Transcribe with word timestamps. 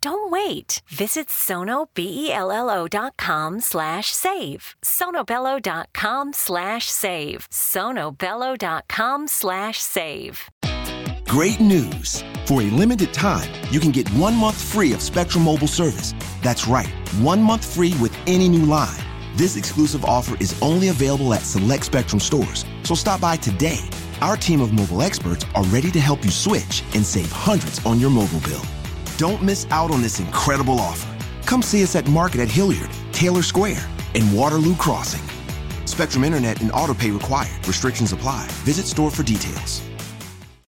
Don't 0.00 0.30
wait. 0.30 0.80
Visit 0.88 1.28
sonobello.com 1.28 3.60
slash 3.60 4.12
save. 4.12 4.74
sonobello.com 4.82 6.32
slash 6.32 6.90
save. 6.90 7.46
sonobello.com 7.50 9.28
slash 9.28 9.80
save. 9.80 10.48
Great 11.26 11.60
news! 11.60 12.22
For 12.46 12.62
a 12.62 12.66
limited 12.66 13.12
time, 13.12 13.50
you 13.70 13.80
can 13.80 13.90
get 13.90 14.08
one 14.10 14.36
month 14.36 14.62
free 14.62 14.92
of 14.92 15.02
Spectrum 15.02 15.44
Mobile 15.44 15.66
service. 15.66 16.14
That's 16.40 16.68
right, 16.68 16.88
one 17.18 17.42
month 17.42 17.74
free 17.74 17.94
with 18.00 18.16
any 18.28 18.48
new 18.48 18.64
line. 18.64 19.02
This 19.34 19.56
exclusive 19.56 20.04
offer 20.04 20.36
is 20.38 20.56
only 20.62 20.88
available 20.88 21.34
at 21.34 21.42
select 21.42 21.84
Spectrum 21.84 22.20
stores, 22.20 22.64
so 22.84 22.94
stop 22.94 23.20
by 23.20 23.36
today. 23.36 23.80
Our 24.20 24.36
team 24.36 24.60
of 24.60 24.72
mobile 24.72 25.02
experts 25.02 25.44
are 25.56 25.64
ready 25.64 25.90
to 25.90 26.00
help 26.00 26.24
you 26.24 26.30
switch 26.30 26.84
and 26.94 27.04
save 27.04 27.30
hundreds 27.32 27.84
on 27.84 27.98
your 27.98 28.10
mobile 28.10 28.40
bill. 28.40 28.62
Don't 29.16 29.42
miss 29.42 29.66
out 29.70 29.90
on 29.90 30.02
this 30.02 30.20
incredible 30.20 30.78
offer. 30.78 31.10
Come 31.46 31.62
see 31.62 31.82
us 31.82 31.96
at 31.96 32.06
Market 32.08 32.40
at 32.40 32.50
Hilliard, 32.50 32.90
Taylor 33.12 33.42
Square, 33.42 33.88
and 34.14 34.36
Waterloo 34.36 34.76
Crossing. 34.76 35.22
Spectrum 35.86 36.22
Internet 36.22 36.60
and 36.60 36.70
autopay 36.72 37.14
required. 37.14 37.66
Restrictions 37.66 38.12
apply. 38.12 38.46
Visit 38.64 38.86
store 38.86 39.10
for 39.10 39.22
details. 39.22 39.80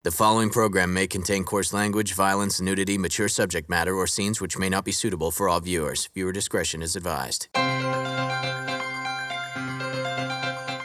The 0.05 0.11
following 0.11 0.51
program 0.51 0.93
may 0.93 1.07
contain 1.07 1.45
coarse 1.45 1.73
language, 1.73 2.15
violence, 2.15 2.61
nudity, 2.61 2.99
mature 2.99 3.29
subject 3.29 3.71
matter, 3.71 3.95
or 3.95 4.09
scenes 4.09 4.41
which 4.41 4.59
may 4.59 4.69
not 4.69 4.84
be 4.84 4.91
suitable 4.91 5.31
for 5.31 5.49
all 5.49 5.61
viewers. 5.61 6.09
Viewer 6.12 6.33
discretion 6.33 6.83
is 6.83 6.97
advised. 6.97 7.47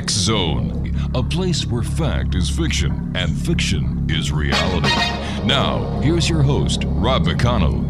X 0.00 0.14
Zone, 0.14 0.94
a 1.14 1.22
place 1.22 1.66
where 1.66 1.82
fact 1.82 2.34
is 2.34 2.48
fiction 2.48 3.12
and 3.14 3.36
fiction 3.36 4.06
is 4.08 4.32
reality. 4.32 4.88
Now, 5.46 6.00
here's 6.00 6.26
your 6.26 6.40
host, 6.40 6.84
Rob 6.86 7.26
McConnell. 7.26 7.84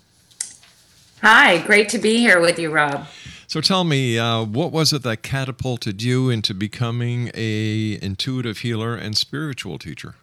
Hi, 1.22 1.58
great 1.58 1.88
to 1.90 1.98
be 1.98 2.16
here 2.18 2.40
with 2.40 2.58
you, 2.58 2.70
Rob. 2.70 3.06
So 3.46 3.60
tell 3.60 3.84
me, 3.84 4.18
uh, 4.18 4.42
what 4.44 4.72
was 4.72 4.92
it 4.92 5.04
that 5.04 5.22
catapulted 5.22 6.02
you 6.02 6.30
into 6.30 6.54
becoming 6.54 7.30
a 7.34 7.98
intuitive 8.02 8.58
healer 8.58 8.94
and 8.94 9.16
spiritual 9.16 9.78
teacher? 9.78 10.16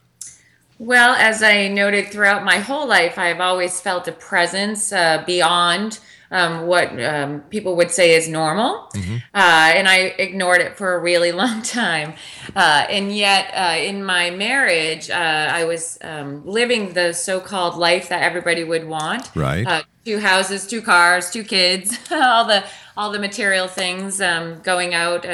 Well, 0.78 1.16
as 1.16 1.42
I 1.42 1.68
noted 1.70 2.08
throughout 2.08 2.44
my 2.44 2.60
whole 2.60 2.88
life, 2.88 3.18
I've 3.18 3.40
always 3.40 3.80
felt 3.80 4.08
a 4.08 4.12
presence 4.12 4.92
uh, 4.92 5.24
beyond 5.26 6.00
um, 6.32 6.68
what 6.68 7.02
um, 7.02 7.42
people 7.42 7.76
would 7.78 7.92
say 7.92 8.14
is 8.14 8.28
normal. 8.28 8.90
Mm-hmm. 8.94 9.16
Uh, 9.34 9.74
and 9.76 9.88
I 9.88 9.98
ignored 10.18 10.62
it 10.62 10.78
for 10.78 10.96
a 10.96 11.00
really 11.00 11.32
long 11.44 11.62
time. 11.62 12.14
Uh, 12.56 12.86
and 12.90 13.16
yet, 13.16 13.52
uh, 13.54 13.78
in 13.78 14.04
my 14.04 14.32
marriage, 14.32 15.10
uh, 15.10 15.14
I 15.14 15.64
was 15.66 15.98
um, 16.02 16.46
living 16.46 16.94
the 16.94 17.14
so 17.14 17.40
called 17.40 17.78
life 17.78 18.10
that 18.10 18.22
everybody 18.22 18.64
would 18.64 18.88
want. 18.88 19.32
Right. 19.36 19.66
Uh, 19.66 19.84
two 20.04 20.20
houses, 20.20 20.68
two 20.68 20.82
cars, 20.82 21.32
two 21.32 21.44
kids, 21.44 21.98
all 22.12 22.46
the 22.46 22.64
all 22.98 23.12
the 23.12 23.20
material 23.20 23.68
things 23.68 24.22
um, 24.22 24.62
going 24.62 24.94
out 24.94 25.26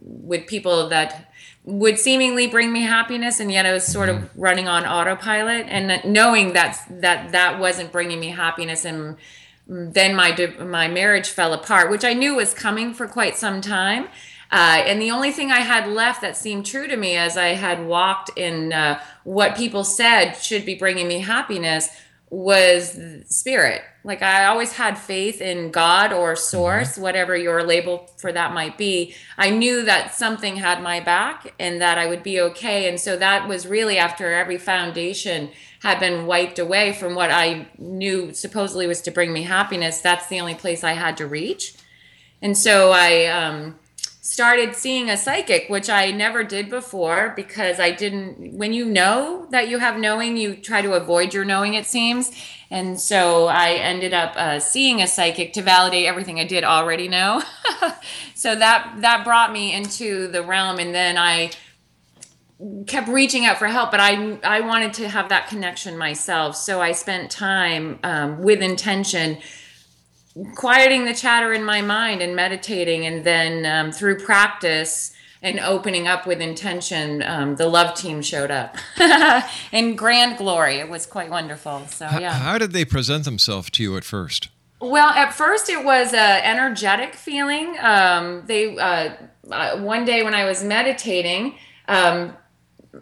with 0.00 0.46
people 0.46 0.88
that 0.88 1.30
would 1.64 1.98
seemingly 1.98 2.46
bring 2.46 2.72
me 2.72 2.82
happiness 2.82 3.40
and 3.40 3.50
yet 3.50 3.64
i 3.66 3.72
was 3.72 3.84
sort 3.84 4.08
of 4.08 4.16
mm-hmm. 4.16 4.40
running 4.40 4.68
on 4.68 4.84
autopilot 4.84 5.66
and 5.68 6.04
knowing 6.04 6.52
that 6.52 6.78
that 6.88 7.32
that 7.32 7.58
wasn't 7.58 7.90
bringing 7.90 8.20
me 8.20 8.28
happiness 8.28 8.84
and 8.84 9.16
then 9.66 10.14
my 10.14 10.54
my 10.60 10.88
marriage 10.88 11.28
fell 11.28 11.52
apart 11.52 11.90
which 11.90 12.04
i 12.04 12.12
knew 12.12 12.34
was 12.34 12.52
coming 12.52 12.92
for 12.92 13.08
quite 13.08 13.36
some 13.36 13.60
time 13.60 14.08
uh, 14.52 14.84
and 14.86 15.02
the 15.02 15.10
only 15.10 15.32
thing 15.32 15.50
I 15.50 15.60
had 15.60 15.88
left 15.88 16.20
that 16.20 16.36
seemed 16.36 16.64
true 16.64 16.86
to 16.86 16.96
me 16.96 17.16
as 17.16 17.36
I 17.36 17.54
had 17.54 17.86
walked 17.86 18.30
in 18.38 18.72
uh, 18.72 19.00
what 19.24 19.56
people 19.56 19.82
said 19.82 20.34
should 20.34 20.64
be 20.64 20.76
bringing 20.76 21.08
me 21.08 21.18
happiness 21.18 21.88
was 22.34 22.98
spirit. 23.26 23.82
Like 24.02 24.20
I 24.20 24.46
always 24.46 24.72
had 24.72 24.98
faith 24.98 25.40
in 25.40 25.70
God 25.70 26.12
or 26.12 26.34
source, 26.34 26.92
mm-hmm. 26.92 27.02
whatever 27.02 27.36
your 27.36 27.62
label 27.62 28.10
for 28.16 28.32
that 28.32 28.52
might 28.52 28.76
be. 28.76 29.14
I 29.38 29.50
knew 29.50 29.84
that 29.84 30.14
something 30.14 30.56
had 30.56 30.82
my 30.82 31.00
back 31.00 31.54
and 31.60 31.80
that 31.80 31.96
I 31.96 32.06
would 32.06 32.22
be 32.22 32.40
okay. 32.40 32.88
And 32.88 32.98
so 32.98 33.16
that 33.16 33.48
was 33.48 33.66
really 33.66 33.98
after 33.98 34.32
every 34.32 34.58
foundation 34.58 35.50
had 35.82 36.00
been 36.00 36.26
wiped 36.26 36.58
away 36.58 36.92
from 36.92 37.14
what 37.14 37.30
I 37.30 37.68
knew 37.78 38.34
supposedly 38.34 38.86
was 38.86 39.00
to 39.02 39.10
bring 39.10 39.32
me 39.32 39.42
happiness. 39.42 40.00
That's 40.00 40.26
the 40.26 40.40
only 40.40 40.54
place 40.54 40.82
I 40.82 40.92
had 40.92 41.16
to 41.18 41.26
reach. 41.26 41.74
And 42.42 42.58
so 42.58 42.90
I, 42.90 43.26
um, 43.26 43.78
started 44.24 44.74
seeing 44.74 45.10
a 45.10 45.18
psychic, 45.18 45.68
which 45.68 45.90
I 45.90 46.10
never 46.10 46.44
did 46.44 46.70
before 46.70 47.34
because 47.36 47.78
I 47.78 47.90
didn't. 47.90 48.54
When 48.54 48.72
you 48.72 48.86
know 48.86 49.46
that 49.50 49.68
you 49.68 49.78
have 49.78 49.98
knowing, 49.98 50.38
you 50.38 50.56
try 50.56 50.80
to 50.80 50.94
avoid 50.94 51.34
your 51.34 51.44
knowing, 51.44 51.74
it 51.74 51.84
seems. 51.84 52.32
And 52.70 52.98
so 52.98 53.48
I 53.48 53.72
ended 53.72 54.14
up 54.14 54.32
uh, 54.34 54.60
seeing 54.60 55.02
a 55.02 55.06
psychic 55.06 55.52
to 55.52 55.62
validate 55.62 56.06
everything 56.06 56.40
I 56.40 56.46
did 56.46 56.64
already 56.64 57.06
know. 57.06 57.42
so 58.34 58.54
that 58.54 58.94
that 59.00 59.24
brought 59.24 59.52
me 59.52 59.74
into 59.74 60.28
the 60.28 60.42
realm, 60.42 60.78
and 60.78 60.94
then 60.94 61.18
I 61.18 61.50
kept 62.86 63.08
reaching 63.08 63.44
out 63.44 63.58
for 63.58 63.66
help 63.66 63.90
but 63.90 63.98
i 63.98 64.38
i 64.44 64.60
wanted 64.60 64.94
to 64.94 65.08
have 65.08 65.28
that 65.28 65.48
connection 65.48 65.98
myself 65.98 66.54
so 66.54 66.80
i 66.80 66.92
spent 66.92 67.28
time 67.28 67.98
um, 68.04 68.40
with 68.40 68.62
intention 68.62 69.36
quieting 70.54 71.04
the 71.04 71.14
chatter 71.14 71.52
in 71.52 71.64
my 71.64 71.80
mind 71.80 72.20
and 72.20 72.34
meditating 72.34 73.06
and 73.06 73.24
then 73.24 73.64
um, 73.66 73.92
through 73.92 74.18
practice 74.18 75.12
and 75.42 75.60
opening 75.60 76.08
up 76.08 76.26
with 76.26 76.40
intention 76.40 77.22
um, 77.22 77.56
the 77.56 77.68
love 77.68 77.94
team 77.94 78.22
showed 78.22 78.50
up 78.50 78.76
in 79.72 79.94
grand 79.94 80.38
glory. 80.38 80.76
It 80.76 80.88
was 80.88 81.06
quite 81.06 81.30
wonderful. 81.30 81.86
So 81.88 82.06
yeah. 82.06 82.32
how, 82.32 82.52
how 82.52 82.58
did 82.58 82.72
they 82.72 82.84
present 82.84 83.24
themselves 83.24 83.70
to 83.70 83.82
you 83.82 83.96
at 83.96 84.04
first? 84.04 84.48
Well 84.80 85.10
at 85.10 85.32
first 85.32 85.68
it 85.68 85.84
was 85.84 86.12
an 86.12 86.42
energetic 86.42 87.14
feeling. 87.14 87.76
Um, 87.80 88.42
they 88.46 88.76
uh, 88.76 89.14
uh, 89.50 89.78
one 89.78 90.04
day 90.04 90.22
when 90.22 90.34
i 90.34 90.44
was 90.44 90.64
meditating 90.64 91.54
um, 91.86 92.34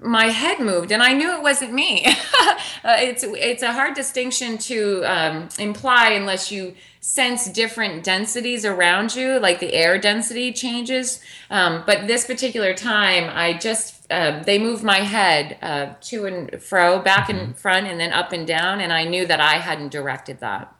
my 0.00 0.26
head 0.26 0.60
moved 0.60 0.92
and 0.92 1.02
I 1.02 1.12
knew 1.12 1.30
it 1.32 1.42
wasn't 1.42 1.72
me. 1.72 2.04
uh, 2.06 2.54
it's 2.98 3.24
it's 3.24 3.62
a 3.62 3.72
hard 3.72 3.94
distinction 3.94 4.58
to 4.58 5.02
um, 5.04 5.48
imply 5.58 6.10
unless 6.10 6.50
you 6.50 6.74
sense 7.00 7.50
different 7.50 8.04
densities 8.04 8.64
around 8.64 9.14
you, 9.14 9.38
like 9.40 9.58
the 9.58 9.74
air 9.74 9.98
density 9.98 10.52
changes. 10.52 11.20
Um, 11.50 11.82
but 11.84 12.06
this 12.06 12.24
particular 12.24 12.74
time, 12.74 13.30
I 13.32 13.54
just 13.54 14.06
uh, 14.10 14.42
they 14.44 14.58
moved 14.58 14.84
my 14.84 14.98
head 14.98 15.58
uh, 15.62 15.94
to 16.02 16.26
and 16.26 16.62
fro, 16.62 17.00
back 17.00 17.28
mm-hmm. 17.28 17.38
and 17.38 17.56
front, 17.56 17.86
and 17.86 17.98
then 17.98 18.12
up 18.12 18.32
and 18.32 18.46
down, 18.46 18.80
and 18.80 18.92
I 18.92 19.04
knew 19.04 19.26
that 19.26 19.40
I 19.40 19.54
hadn't 19.54 19.90
directed 19.90 20.40
that. 20.40 20.74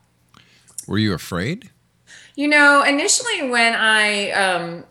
Were 0.87 0.99
you 0.99 1.13
afraid? 1.13 1.71
You 2.35 2.49
know, 2.49 2.83
initially 2.83 3.51
when 3.51 3.75
I 3.75 4.31
um, 4.31 4.85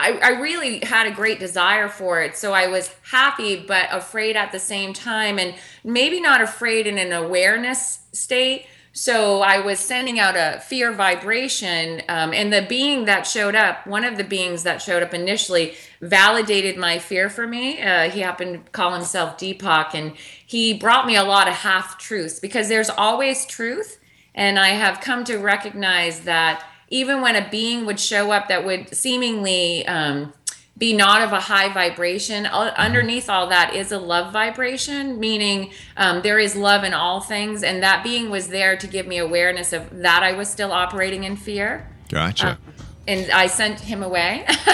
I, 0.00 0.18
I 0.22 0.40
really 0.40 0.80
had 0.80 1.06
a 1.06 1.10
great 1.10 1.38
desire 1.38 1.88
for 1.88 2.22
it. 2.22 2.36
So 2.36 2.52
I 2.52 2.66
was 2.68 2.94
happy, 3.10 3.56
but 3.56 3.88
afraid 3.90 4.36
at 4.36 4.52
the 4.52 4.58
same 4.58 4.92
time, 4.92 5.38
and 5.38 5.54
maybe 5.84 6.20
not 6.20 6.40
afraid 6.40 6.86
in 6.86 6.98
an 6.98 7.12
awareness 7.12 8.00
state. 8.12 8.66
So 8.92 9.40
I 9.40 9.60
was 9.60 9.78
sending 9.78 10.18
out 10.18 10.34
a 10.36 10.60
fear 10.60 10.90
vibration, 10.92 12.02
um, 12.08 12.32
and 12.32 12.52
the 12.52 12.66
being 12.68 13.04
that 13.04 13.24
showed 13.24 13.54
up, 13.54 13.86
one 13.86 14.04
of 14.04 14.16
the 14.16 14.24
beings 14.24 14.64
that 14.64 14.82
showed 14.82 15.02
up 15.02 15.14
initially, 15.14 15.74
validated 16.00 16.76
my 16.76 16.98
fear 16.98 17.30
for 17.30 17.46
me. 17.46 17.80
Uh, 17.80 18.10
he 18.10 18.20
happened 18.20 18.64
to 18.64 18.70
call 18.72 18.92
himself 18.92 19.38
Deepak, 19.38 19.94
and 19.94 20.14
he 20.44 20.74
brought 20.74 21.06
me 21.06 21.14
a 21.14 21.22
lot 21.22 21.46
of 21.46 21.54
half 21.54 21.98
truths 21.98 22.40
because 22.40 22.68
there's 22.68 22.90
always 22.90 23.46
truth. 23.46 24.00
And 24.34 24.58
I 24.58 24.70
have 24.70 25.00
come 25.00 25.22
to 25.24 25.38
recognize 25.38 26.20
that 26.20 26.64
even 26.90 27.22
when 27.22 27.36
a 27.36 27.48
being 27.48 27.86
would 27.86 28.00
show 28.00 28.32
up 28.32 28.48
that 28.48 28.64
would 28.64 28.92
seemingly 28.94 29.86
um, 29.86 30.32
be 30.76 30.92
not 30.92 31.22
of 31.22 31.32
a 31.32 31.40
high 31.40 31.72
vibration, 31.72 32.44
uh, 32.46 32.74
underneath 32.76 33.30
all 33.30 33.46
that 33.48 33.74
is 33.74 33.92
a 33.92 33.98
love 33.98 34.32
vibration, 34.32 35.20
meaning 35.20 35.70
um, 35.96 36.20
there 36.22 36.40
is 36.40 36.56
love 36.56 36.82
in 36.82 36.92
all 36.92 37.20
things. 37.20 37.62
And 37.62 37.80
that 37.82 38.02
being 38.02 38.28
was 38.28 38.48
there 38.48 38.76
to 38.76 38.88
give 38.88 39.06
me 39.06 39.18
awareness 39.18 39.72
of 39.72 39.88
that 40.00 40.24
I 40.24 40.32
was 40.32 40.50
still 40.50 40.72
operating 40.72 41.22
in 41.24 41.36
fear. 41.36 41.88
Gotcha. 42.08 42.50
Um, 42.50 42.58
and 43.06 43.30
I 43.30 43.46
sent 43.46 43.80
him 43.80 44.02
away. 44.02 44.44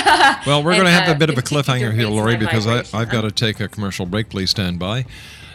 well, 0.46 0.62
we're 0.62 0.72
going 0.72 0.86
to 0.86 0.90
have 0.90 1.08
uh, 1.08 1.12
a 1.12 1.16
bit 1.16 1.28
of 1.28 1.36
a 1.38 1.42
cliffhanger 1.42 1.92
here, 1.92 2.08
Lauri, 2.08 2.36
because 2.36 2.66
I, 2.66 2.78
I've 2.98 3.10
got 3.10 3.20
to 3.22 3.30
take 3.30 3.60
a 3.60 3.68
commercial 3.68 4.06
break. 4.06 4.30
Please 4.30 4.50
stand 4.50 4.78
by. 4.78 5.04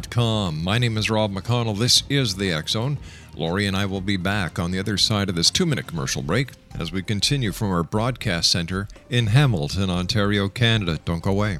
com. 0.10 0.64
My 0.64 0.78
name 0.78 0.98
is 0.98 1.10
Rob 1.10 1.34
McConnell. 1.34 1.78
This 1.78 2.04
is 2.10 2.36
the 2.36 2.64
Zone. 2.68 2.98
Lauri 3.36 3.68
and 3.68 3.78
I 3.78 3.86
will 3.86 4.02
be 4.02 4.18
back 4.18 4.58
on 4.58 4.72
the 4.72 4.80
other 4.80 4.98
side 4.98 5.30
of 5.30 5.36
this 5.36 5.52
two 5.52 5.66
minute 5.66 5.88
commercial 5.88 6.22
break 6.22 6.50
as 6.78 6.92
we 6.92 7.04
continue 7.04 7.52
from 7.52 7.72
our 7.72 7.84
broadcast 7.84 8.52
center 8.52 8.88
in 9.10 9.28
Hamilton, 9.28 9.90
Ontario, 9.90 10.50
Canada. 10.50 11.00
Don't 11.06 11.24
go 11.24 11.32
away. 11.32 11.60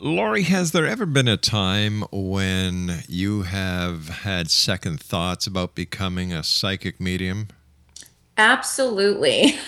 Lauri, 0.00 0.42
has 0.44 0.72
there 0.72 0.86
ever 0.86 1.04
been 1.04 1.28
a 1.28 1.36
time 1.36 2.04
when 2.10 3.02
you 3.06 3.42
have 3.42 4.08
had 4.08 4.50
second 4.50 4.98
thoughts 4.98 5.46
about 5.46 5.74
becoming 5.74 6.32
a 6.32 6.42
psychic 6.42 6.98
medium? 6.98 7.48
Absolutely. 8.38 9.58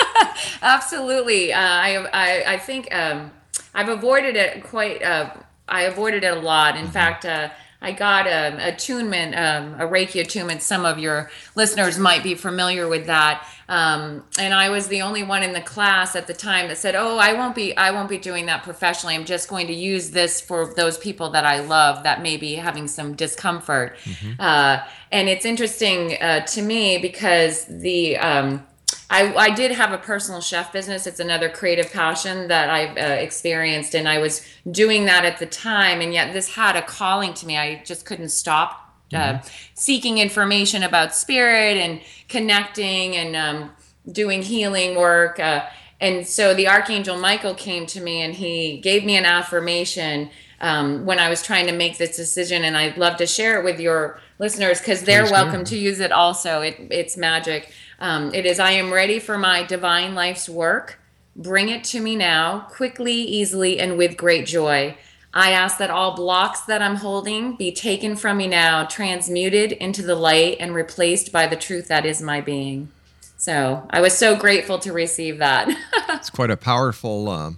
Absolutely. 0.62 1.52
Uh, 1.52 1.60
I, 1.60 2.08
I, 2.12 2.54
I 2.54 2.58
think 2.58 2.92
um, 2.92 3.30
I've 3.72 3.88
avoided 3.88 4.34
it 4.34 4.64
quite. 4.64 5.00
Uh, 5.00 5.30
I 5.68 5.82
avoided 5.82 6.24
it 6.24 6.36
a 6.36 6.40
lot. 6.40 6.76
In 6.76 6.82
mm-hmm. 6.82 6.92
fact, 6.92 7.24
uh, 7.24 7.50
I 7.82 7.92
got 7.92 8.26
a 8.26 8.68
attunement, 8.68 9.34
um, 9.34 9.74
a 9.74 9.86
Reiki 9.88 10.20
attunement. 10.20 10.62
Some 10.62 10.84
of 10.84 10.98
your 10.98 11.30
listeners 11.54 11.98
might 11.98 12.22
be 12.22 12.34
familiar 12.34 12.88
with 12.88 13.06
that. 13.06 13.46
Um, 13.68 14.24
and 14.38 14.54
I 14.54 14.70
was 14.70 14.88
the 14.88 15.02
only 15.02 15.22
one 15.22 15.42
in 15.42 15.52
the 15.52 15.60
class 15.60 16.16
at 16.16 16.26
the 16.26 16.34
time 16.34 16.68
that 16.68 16.78
said, 16.78 16.94
"Oh, 16.94 17.18
I 17.18 17.34
won't 17.34 17.54
be, 17.54 17.76
I 17.76 17.90
won't 17.90 18.08
be 18.08 18.18
doing 18.18 18.46
that 18.46 18.62
professionally. 18.62 19.14
I'm 19.14 19.24
just 19.24 19.48
going 19.48 19.66
to 19.66 19.74
use 19.74 20.10
this 20.10 20.40
for 20.40 20.72
those 20.74 20.96
people 20.96 21.30
that 21.30 21.44
I 21.44 21.60
love 21.60 22.02
that 22.04 22.22
may 22.22 22.36
be 22.36 22.54
having 22.54 22.88
some 22.88 23.14
discomfort." 23.14 23.96
Mm-hmm. 24.04 24.40
Uh, 24.40 24.78
and 25.12 25.28
it's 25.28 25.44
interesting 25.44 26.16
uh, 26.20 26.46
to 26.46 26.62
me 26.62 26.98
because 26.98 27.66
the 27.66 28.16
um, 28.16 28.66
I, 29.08 29.34
I 29.34 29.50
did 29.50 29.70
have 29.72 29.92
a 29.92 29.98
personal 29.98 30.40
chef 30.40 30.72
business. 30.72 31.06
It's 31.06 31.20
another 31.20 31.48
creative 31.48 31.92
passion 31.92 32.48
that 32.48 32.70
I've 32.70 32.96
uh, 32.96 33.22
experienced, 33.22 33.94
and 33.94 34.08
I 34.08 34.18
was 34.18 34.46
doing 34.70 35.04
that 35.04 35.24
at 35.24 35.38
the 35.38 35.46
time. 35.46 36.00
And 36.00 36.12
yet, 36.12 36.32
this 36.32 36.54
had 36.54 36.74
a 36.76 36.82
calling 36.82 37.32
to 37.34 37.46
me. 37.46 37.56
I 37.56 37.82
just 37.84 38.04
couldn't 38.04 38.30
stop 38.30 38.94
uh, 39.12 39.16
mm-hmm. 39.16 39.48
seeking 39.74 40.18
information 40.18 40.82
about 40.82 41.14
spirit 41.14 41.76
and 41.76 42.00
connecting 42.28 43.16
and 43.16 43.36
um, 43.36 43.70
doing 44.10 44.42
healing 44.42 44.96
work. 44.96 45.38
Uh, 45.38 45.64
and 46.00 46.26
so, 46.26 46.52
the 46.52 46.66
archangel 46.66 47.16
Michael 47.16 47.54
came 47.54 47.86
to 47.86 48.00
me, 48.00 48.22
and 48.22 48.34
he 48.34 48.78
gave 48.78 49.04
me 49.04 49.16
an 49.16 49.24
affirmation 49.24 50.30
um, 50.60 51.06
when 51.06 51.20
I 51.20 51.28
was 51.28 51.42
trying 51.42 51.66
to 51.66 51.72
make 51.72 51.98
this 51.98 52.16
decision. 52.16 52.64
And 52.64 52.76
I'd 52.76 52.96
love 52.96 53.18
to 53.18 53.26
share 53.26 53.60
it 53.60 53.64
with 53.64 53.78
your 53.78 54.18
listeners 54.40 54.80
because 54.80 55.02
they're 55.02 55.22
Please 55.22 55.32
welcome 55.32 55.60
do. 55.60 55.76
to 55.76 55.78
use 55.78 56.00
it 56.00 56.10
also. 56.10 56.60
It, 56.60 56.76
it's 56.90 57.16
magic. 57.16 57.72
Um, 57.98 58.34
it 58.34 58.46
is, 58.46 58.58
I 58.60 58.72
am 58.72 58.92
ready 58.92 59.18
for 59.18 59.38
my 59.38 59.62
divine 59.62 60.14
life's 60.14 60.48
work. 60.48 60.98
Bring 61.34 61.68
it 61.68 61.84
to 61.84 62.00
me 62.00 62.16
now, 62.16 62.60
quickly, 62.70 63.14
easily, 63.14 63.78
and 63.78 63.98
with 63.98 64.16
great 64.16 64.46
joy. 64.46 64.96
I 65.34 65.50
ask 65.50 65.76
that 65.78 65.90
all 65.90 66.16
blocks 66.16 66.62
that 66.62 66.80
I'm 66.80 66.96
holding 66.96 67.56
be 67.56 67.70
taken 67.70 68.16
from 68.16 68.38
me 68.38 68.46
now, 68.46 68.84
transmuted 68.84 69.72
into 69.72 70.02
the 70.02 70.14
light, 70.14 70.56
and 70.60 70.74
replaced 70.74 71.30
by 71.30 71.46
the 71.46 71.56
truth 71.56 71.88
that 71.88 72.06
is 72.06 72.22
my 72.22 72.40
being. 72.40 72.90
So 73.36 73.86
I 73.90 74.00
was 74.00 74.16
so 74.16 74.34
grateful 74.34 74.78
to 74.78 74.94
receive 74.94 75.38
that. 75.38 75.68
it's 76.08 76.30
quite 76.30 76.50
a 76.50 76.56
powerful 76.56 77.28
uh, 77.28 77.50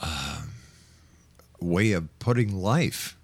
uh, 0.00 0.42
way 1.60 1.92
of 1.92 2.08
putting 2.18 2.56
life 2.56 3.17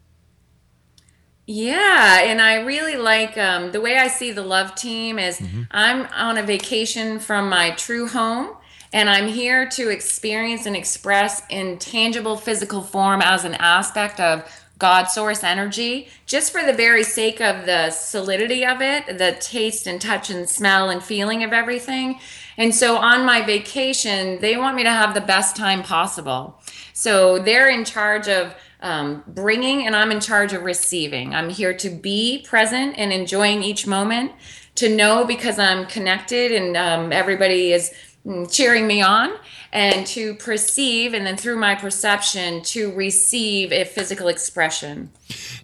yeah, 1.46 2.20
and 2.22 2.40
I 2.40 2.62
really 2.62 2.96
like 2.96 3.36
um, 3.36 3.72
the 3.72 3.80
way 3.80 3.96
I 3.96 4.08
see 4.08 4.32
the 4.32 4.42
love 4.42 4.74
team 4.74 5.18
is 5.18 5.38
mm-hmm. 5.38 5.62
I'm 5.70 6.06
on 6.06 6.38
a 6.38 6.42
vacation 6.42 7.18
from 7.18 7.48
my 7.48 7.72
true 7.72 8.08
home 8.08 8.56
and 8.94 9.10
I'm 9.10 9.26
here 9.26 9.68
to 9.70 9.90
experience 9.90 10.66
and 10.66 10.76
express 10.76 11.42
in 11.50 11.78
tangible 11.78 12.36
physical 12.36 12.80
form 12.80 13.20
as 13.20 13.44
an 13.44 13.54
aspect 13.54 14.20
of 14.20 14.48
God 14.78 15.04
source 15.04 15.44
energy, 15.44 16.08
just 16.26 16.52
for 16.52 16.62
the 16.62 16.72
very 16.72 17.02
sake 17.02 17.40
of 17.40 17.66
the 17.66 17.90
solidity 17.90 18.64
of 18.64 18.80
it, 18.80 19.18
the 19.18 19.36
taste 19.40 19.86
and 19.86 20.00
touch 20.00 20.30
and 20.30 20.48
smell 20.48 20.90
and 20.90 21.02
feeling 21.02 21.42
of 21.42 21.52
everything. 21.52 22.20
And 22.56 22.74
so 22.74 22.96
on 22.96 23.26
my 23.26 23.42
vacation, 23.42 24.40
they 24.40 24.56
want 24.56 24.76
me 24.76 24.84
to 24.84 24.90
have 24.90 25.12
the 25.12 25.20
best 25.20 25.56
time 25.56 25.82
possible. 25.82 26.60
So 26.92 27.38
they're 27.38 27.68
in 27.68 27.84
charge 27.84 28.28
of 28.28 28.54
um, 28.85 29.25
bringing 29.26 29.87
and 29.87 29.97
I'm 29.97 30.12
in 30.12 30.21
charge 30.21 30.53
of 30.53 30.62
receiving. 30.62 31.35
I'm 31.35 31.49
here 31.49 31.75
to 31.79 31.88
be 31.88 32.45
present 32.47 32.95
and 32.99 33.12
enjoying 33.12 33.62
each 33.62 33.87
moment, 33.87 34.33
to 34.76 34.95
know 34.95 35.25
because 35.25 35.59
I'm 35.59 35.87
connected 35.87 36.53
and 36.53 36.76
um, 36.76 37.11
everybody 37.11 37.73
is 37.73 37.93
mm, 38.26 38.50
cheering 38.53 38.87
me 38.87 39.00
on, 39.00 39.33
and 39.73 40.07
to 40.09 40.35
perceive 40.35 41.14
and 41.14 41.26
then 41.26 41.37
through 41.37 41.57
my 41.57 41.75
perception 41.75 42.62
to 42.62 42.93
receive 42.93 43.73
a 43.73 43.85
physical 43.85 44.29
expression. 44.29 45.11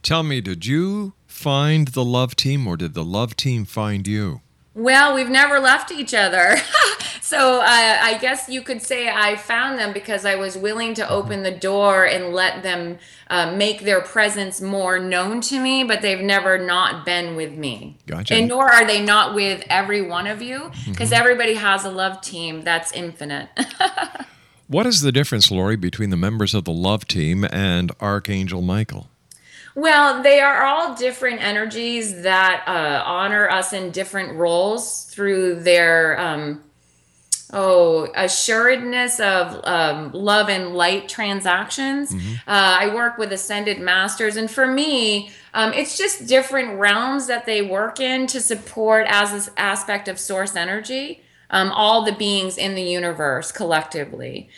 Tell 0.02 0.22
me, 0.22 0.40
did 0.40 0.64
you 0.64 1.12
find 1.26 1.88
the 1.88 2.04
love 2.04 2.34
team 2.34 2.66
or 2.66 2.78
did 2.78 2.94
the 2.94 3.04
love 3.04 3.36
team 3.36 3.66
find 3.66 4.06
you? 4.06 4.40
Well, 4.74 5.14
we've 5.14 5.28
never 5.28 5.58
left 5.58 5.90
each 5.90 6.14
other. 6.14 6.56
so 7.20 7.60
uh, 7.60 7.64
I 7.66 8.18
guess 8.20 8.48
you 8.48 8.62
could 8.62 8.80
say 8.80 9.08
I 9.08 9.34
found 9.34 9.80
them 9.80 9.92
because 9.92 10.24
I 10.24 10.36
was 10.36 10.56
willing 10.56 10.94
to 10.94 11.08
open 11.08 11.42
the 11.42 11.50
door 11.50 12.06
and 12.06 12.32
let 12.32 12.62
them 12.62 12.98
uh, 13.28 13.52
make 13.52 13.82
their 13.82 14.00
presence 14.00 14.60
more 14.60 15.00
known 15.00 15.40
to 15.42 15.60
me, 15.60 15.82
but 15.82 16.02
they've 16.02 16.20
never 16.20 16.56
not 16.56 17.04
been 17.04 17.34
with 17.34 17.52
me. 17.52 17.98
Gotcha. 18.06 18.34
And 18.34 18.48
nor 18.48 18.72
are 18.72 18.86
they 18.86 19.02
not 19.02 19.34
with 19.34 19.64
every 19.68 20.02
one 20.02 20.28
of 20.28 20.40
you 20.40 20.70
because 20.86 21.10
mm-hmm. 21.10 21.20
everybody 21.20 21.54
has 21.54 21.84
a 21.84 21.90
love 21.90 22.20
team 22.20 22.62
that's 22.62 22.92
infinite. 22.92 23.48
what 24.68 24.86
is 24.86 25.00
the 25.00 25.10
difference, 25.10 25.50
Lauri, 25.50 25.74
between 25.74 26.10
the 26.10 26.16
members 26.16 26.54
of 26.54 26.64
the 26.64 26.72
love 26.72 27.08
team 27.08 27.44
and 27.50 27.90
Archangel 28.00 28.62
Michael? 28.62 29.09
Well, 29.74 30.22
they 30.22 30.40
are 30.40 30.64
all 30.64 30.94
different 30.94 31.42
energies 31.42 32.22
that 32.22 32.64
uh, 32.66 33.02
honor 33.06 33.48
us 33.48 33.72
in 33.72 33.90
different 33.92 34.36
roles 34.36 35.04
through 35.04 35.60
their 35.60 36.18
um, 36.18 36.62
oh 37.52 38.08
assuredness 38.14 39.20
of 39.20 39.60
um, 39.64 40.10
love 40.12 40.48
and 40.48 40.74
light 40.74 41.08
transactions. 41.08 42.12
Mm-hmm. 42.12 42.34
Uh, 42.48 42.78
I 42.80 42.94
work 42.94 43.16
with 43.16 43.32
ascended 43.32 43.78
masters, 43.80 44.36
and 44.36 44.50
for 44.50 44.66
me, 44.66 45.30
um, 45.54 45.72
it's 45.72 45.96
just 45.96 46.26
different 46.26 46.78
realms 46.78 47.28
that 47.28 47.46
they 47.46 47.62
work 47.62 48.00
in 48.00 48.26
to 48.28 48.40
support 48.40 49.06
as 49.08 49.32
this 49.32 49.50
aspect 49.56 50.08
of 50.08 50.18
source 50.18 50.56
energy. 50.56 51.22
Um, 51.52 51.72
all 51.72 52.04
the 52.04 52.12
beings 52.12 52.56
in 52.56 52.76
the 52.76 52.82
universe 52.82 53.50
collectively. 53.50 54.48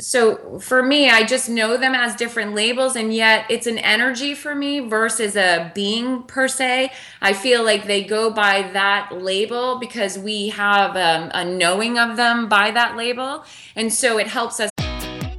So 0.00 0.58
for 0.58 0.82
me 0.82 1.08
i 1.10 1.22
just 1.24 1.48
know 1.48 1.76
them 1.76 1.94
as 1.94 2.16
different 2.16 2.54
labels 2.54 2.96
and 2.96 3.14
yet 3.14 3.46
it's 3.48 3.66
an 3.66 3.78
energy 3.78 4.34
for 4.34 4.54
me 4.54 4.80
versus 4.80 5.36
a 5.36 5.70
being 5.74 6.22
per 6.24 6.48
se. 6.48 6.90
I 7.20 7.32
feel 7.32 7.62
like 7.64 7.86
they 7.86 8.02
go 8.02 8.30
by 8.30 8.70
that 8.72 9.10
label 9.12 9.78
because 9.78 10.18
we 10.18 10.48
have 10.48 10.96
um, 10.96 11.30
a 11.34 11.44
knowing 11.44 11.98
of 11.98 12.16
them 12.16 12.48
by 12.48 12.70
that 12.72 12.96
label 12.96 13.44
and 13.76 13.92
so 13.92 14.18
it 14.18 14.26
helps 14.26 14.60
us. 14.60 14.70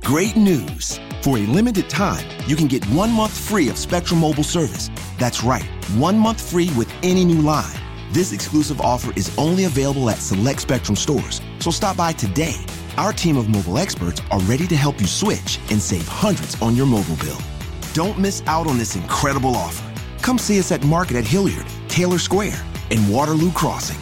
Great 0.02 0.36
news. 0.36 1.00
For 1.22 1.38
a 1.38 1.42
limited 1.42 1.90
time 1.90 2.26
you 2.48 2.56
can 2.56 2.68
get 2.68 2.84
one 2.86 3.12
month 3.12 3.38
free 3.38 3.70
of 3.70 3.78
spectrum 3.78 4.20
mobile 4.20 4.44
service. 4.44 4.90
That's 5.18 5.44
right 5.44 5.66
one 5.96 6.18
month 6.18 6.50
free 6.50 6.70
with 6.78 6.92
any 7.04 7.26
new 7.26 7.42
line. 7.42 7.78
This 8.12 8.34
exclusive 8.34 8.82
offer 8.82 9.12
is 9.16 9.36
only 9.38 9.66
available 9.66 10.10
at 10.10 10.18
select 10.18 10.62
spectrum 10.62 10.96
stores. 10.96 11.42
So 11.60 11.72
stop 11.72 11.98
by 11.98 12.14
today 12.14 12.56
our 12.98 13.14
team 13.14 13.38
of 13.38 13.50
mobile 13.50 13.78
experts 13.78 14.22
are 14.32 14.40
ready 14.42 14.68
to 14.68 14.76
help 14.76 15.00
you 15.00 15.08
switch 15.08 15.60
and 15.70 15.82
save 15.82 16.08
hundreds 16.08 16.62
on 16.62 16.76
your 16.76 16.86
mobile 16.86 17.16
bill. 17.18 17.38
Don't 17.94 18.18
miss 18.18 18.44
out 18.48 18.68
on 18.68 18.78
this 18.78 18.96
incredible 18.96 19.56
offer. 19.56 19.88
Come 20.22 20.38
see 20.38 20.60
us 20.60 20.72
at 20.72 20.84
Market 20.84 21.18
at 21.18 21.26
Hilliard, 21.26 21.66
Taylor 21.88 22.20
Square, 22.20 22.64
and 22.90 23.12
Waterloo 23.12 23.52
Crossing. 23.52 24.00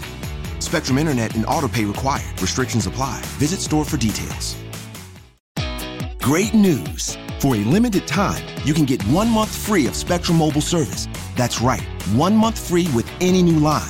Spectrum 0.59 0.97
Internet 0.97 1.35
and 1.35 1.45
autopay 1.45 1.87
required. 1.87 2.41
Restrictions 2.41 2.85
apply. 2.85 3.21
Visit 3.37 3.59
store 3.59 3.85
for 3.85 3.97
details. 3.97 4.55
Great 6.21 6.53
news! 6.53 7.17
For 7.39 7.55
a 7.55 7.59
limited 7.59 8.05
time, 8.05 8.43
you 8.65 8.73
can 8.73 8.83
get 8.83 9.01
one 9.03 9.29
month 9.29 9.55
free 9.55 9.87
of 9.87 9.95
Spectrum 9.95 10.37
Mobile 10.37 10.61
service. 10.61 11.07
That's 11.37 11.61
right, 11.61 11.81
one 12.13 12.35
month 12.35 12.67
free 12.67 12.87
with 12.93 13.09
any 13.21 13.41
new 13.41 13.57
line. 13.59 13.89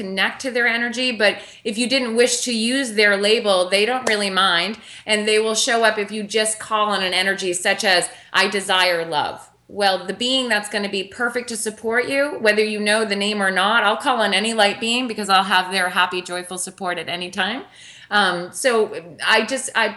connect 0.00 0.40
to 0.42 0.50
their 0.50 0.66
energy. 0.66 1.12
But 1.12 1.38
if 1.64 1.76
you 1.76 1.88
didn't 1.88 2.16
wish 2.16 2.40
to 2.42 2.52
use 2.52 2.92
their 2.92 3.16
label, 3.16 3.68
they 3.68 3.84
don't 3.84 4.08
really 4.08 4.30
mind. 4.30 4.78
And 5.04 5.26
they 5.26 5.38
will 5.38 5.54
show 5.54 5.84
up 5.84 5.98
if 5.98 6.10
you 6.10 6.22
just 6.22 6.58
call 6.58 6.90
on 6.90 7.02
an 7.02 7.14
energy 7.14 7.52
such 7.52 7.84
as, 7.84 8.08
I 8.32 8.48
desire 8.48 9.04
love. 9.04 9.50
Well, 9.68 10.04
the 10.04 10.14
being 10.14 10.48
that's 10.48 10.68
going 10.68 10.82
to 10.82 10.90
be 10.90 11.04
perfect 11.04 11.48
to 11.50 11.56
support 11.56 12.08
you, 12.08 12.38
whether 12.40 12.64
you 12.64 12.80
know 12.80 13.04
the 13.04 13.14
name 13.14 13.40
or 13.40 13.52
not, 13.52 13.84
I'll 13.84 13.96
call 13.96 14.20
on 14.20 14.34
any 14.34 14.52
light 14.52 14.80
being 14.80 15.06
because 15.06 15.28
I'll 15.28 15.44
have 15.44 15.70
their 15.70 15.90
happy, 15.90 16.22
joyful 16.22 16.58
support 16.58 16.98
at 16.98 17.08
any 17.08 17.30
time. 17.30 17.64
Um, 18.10 18.50
so 18.52 19.16
I 19.24 19.46
just 19.46 19.70
I 19.76 19.96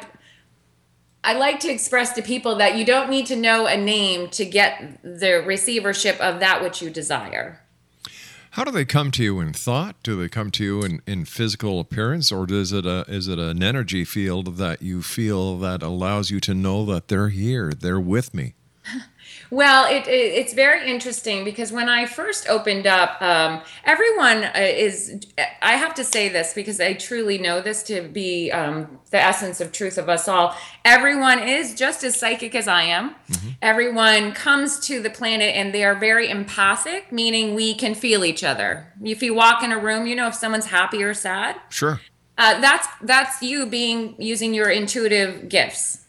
I 1.24 1.34
like 1.34 1.60
to 1.62 1.72
express 1.72 2.14
to 2.14 2.22
people 2.22 2.56
that 2.58 2.78
you 2.78 2.86
don't 2.86 3.10
need 3.10 3.26
to 3.28 3.36
know 3.36 3.66
a 3.66 3.78
name 3.78 4.30
to 4.32 4.46
get 4.46 5.00
the 5.04 5.42
receivership 5.44 6.20
of 6.20 6.40
that 6.42 6.62
which 6.62 6.82
you 6.82 6.92
desire. 6.92 7.63
How 8.54 8.64
do 8.64 8.70
they 8.70 8.86
come 8.86 9.10
to 9.10 9.24
you 9.24 9.40
in 9.40 9.52
thought? 9.52 9.96
Do 10.04 10.16
they 10.16 10.30
come 10.30 10.52
to 10.52 10.64
you 10.64 10.84
in, 10.84 11.02
in 11.08 11.26
physical 11.26 11.80
appearance, 11.80 12.32
or 12.32 12.46
is 12.48 12.72
it 12.72 12.86
a 12.86 13.04
is 13.08 13.28
it 13.28 13.40
an 13.40 13.64
energy 13.64 14.06
field 14.06 14.58
that 14.58 14.84
you 14.84 15.02
feel 15.02 15.58
that 15.58 15.82
allows 15.82 16.30
you 16.30 16.40
to 16.42 16.54
know 16.54 16.86
that 16.86 17.08
they're 17.08 17.30
here, 17.30 17.72
they're 17.72 18.00
with 18.00 18.32
me? 18.32 18.54
Well, 19.50 19.86
it, 19.86 20.08
it, 20.08 20.34
it's 20.34 20.54
very 20.54 20.90
interesting 20.90 21.44
because 21.44 21.72
when 21.72 21.90
I 21.90 22.06
first 22.06 22.50
opened 22.50 22.88
up, 22.88 23.22
um, 23.22 23.62
everyone 23.84 24.44
uh, 24.44 24.52
is. 24.56 25.26
I 25.62 25.74
have 25.74 25.94
to 25.96 26.04
say 26.04 26.30
this 26.30 26.54
because 26.54 26.80
I 26.80 26.94
truly 26.94 27.38
know 27.38 27.62
this 27.62 27.84
to 27.84 28.02
be 28.02 28.52
um, 28.52 29.00
the 29.12 29.18
essence 29.18 29.62
of 29.62 29.72
truth 29.72 29.98
of 29.98 30.10
us 30.10 30.28
all. 30.28 30.56
Everyone 30.84 31.40
is 31.40 31.76
just 31.76 32.04
as 32.04 32.20
psychic 32.20 32.56
as 32.56 32.68
I 32.68 32.84
am. 32.84 33.12
Mm-hmm. 33.12 33.50
Everyone 33.62 34.32
comes 34.32 34.80
to 34.88 35.02
the 35.02 35.10
planet 35.10 35.56
and 35.56 35.74
they 35.74 35.84
are 35.84 35.96
very 35.96 36.30
empathic, 36.30 37.12
meaning 37.12 37.54
we 37.54 37.74
can 37.76 37.94
feel 37.96 38.26
each 38.26 38.44
other. 38.44 38.94
If 39.04 39.22
you 39.22 39.34
walk 39.34 39.64
in 39.64 39.72
a 39.72 39.80
room, 39.80 40.08
you 40.08 40.16
know 40.16 40.28
if 40.28 40.36
someone's 40.36 40.68
happy 40.68 41.04
or 41.04 41.14
sad. 41.14 41.58
Sure. 41.70 42.02
Uh, 42.38 42.60
that's 42.60 42.88
that's 43.02 43.42
you 43.42 43.66
being 43.68 44.16
using 44.18 44.54
your 44.54 44.70
intuitive 44.70 45.50
gifts. 45.50 46.06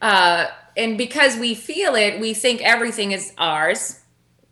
Uh, 0.00 0.46
and 0.78 0.96
because 0.96 1.36
we 1.36 1.54
feel 1.54 1.94
it, 1.94 2.20
we 2.20 2.32
think 2.32 2.62
everything 2.62 3.12
is 3.12 3.32
ours, 3.36 4.00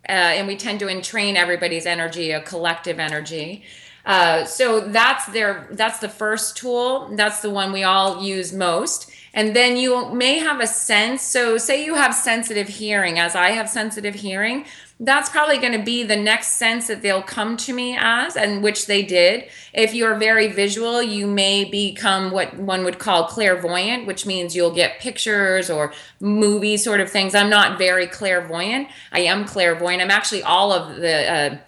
uh, 0.09 0.13
and 0.13 0.47
we 0.47 0.57
tend 0.57 0.81
to 0.81 0.87
entrain 0.87 1.37
everybody's 1.37 1.87
energy, 1.87 2.33
a 2.33 2.41
collective 2.43 2.99
energy. 2.99 3.65
Uh, 4.05 4.45
so 4.45 4.81
that's 4.81 5.27
their 5.27 5.69
that's 5.73 5.99
the 5.99 6.09
first 6.09 6.57
tool. 6.57 7.09
That's 7.17 7.41
the 7.41 7.51
one 7.51 7.73
we 7.73 7.83
all 7.83 8.23
use 8.23 8.53
most. 8.53 9.11
And 9.35 9.55
then 9.55 9.77
you 9.77 10.13
may 10.15 10.39
have 10.39 10.61
a 10.61 10.67
sense. 10.67 11.23
So 11.23 11.59
say 11.59 11.85
you 11.85 11.95
have 11.95 12.15
sensitive 12.15 12.69
hearing, 12.69 13.19
as 13.19 13.35
I 13.35 13.51
have 13.51 13.69
sensitive 13.69 14.15
hearing 14.15 14.65
that's 14.99 15.29
probably 15.29 15.59
going 15.59 15.79
to 15.79 15.85
be 15.85 16.03
the 16.05 16.17
next 16.17 16.53
sense 16.53 16.87
that 16.87 17.03
they'll 17.03 17.23
come 17.23 17.59
to 17.59 17.73
me 17.75 17.97
as, 17.99 18.35
and 18.35 18.63
which 18.63 18.87
they 18.87 19.03
did. 19.03 19.45
If 19.75 19.93
you're 19.93 20.15
very 20.15 20.49
visual, 20.49 21.03
you 21.03 21.27
may 21.27 21.65
become 21.65 22.31
what 22.31 22.57
one 22.57 22.83
would 22.85 22.99
call 22.99 23.25
clairvoyant, 23.25 24.07
which 24.07 24.25
means 24.25 24.57
you'll 24.57 24.75
get 24.75 24.99
pictures 24.99 25.69
or 25.69 25.93
movie 26.19 26.79
sort 26.79 27.01
of 27.01 27.11
things. 27.11 27.35
I'm 27.35 27.51
not 27.51 27.77
very 27.77 28.07
clairvoyant. 28.07 28.89
I 29.13 29.21
am 29.21 29.45
clairvoyant. 29.45 30.01
I'm 30.01 30.11
actually 30.11 30.43
all 30.43 30.73
of 30.73 30.97
the. 30.97 31.31
Uh, 31.31 31.59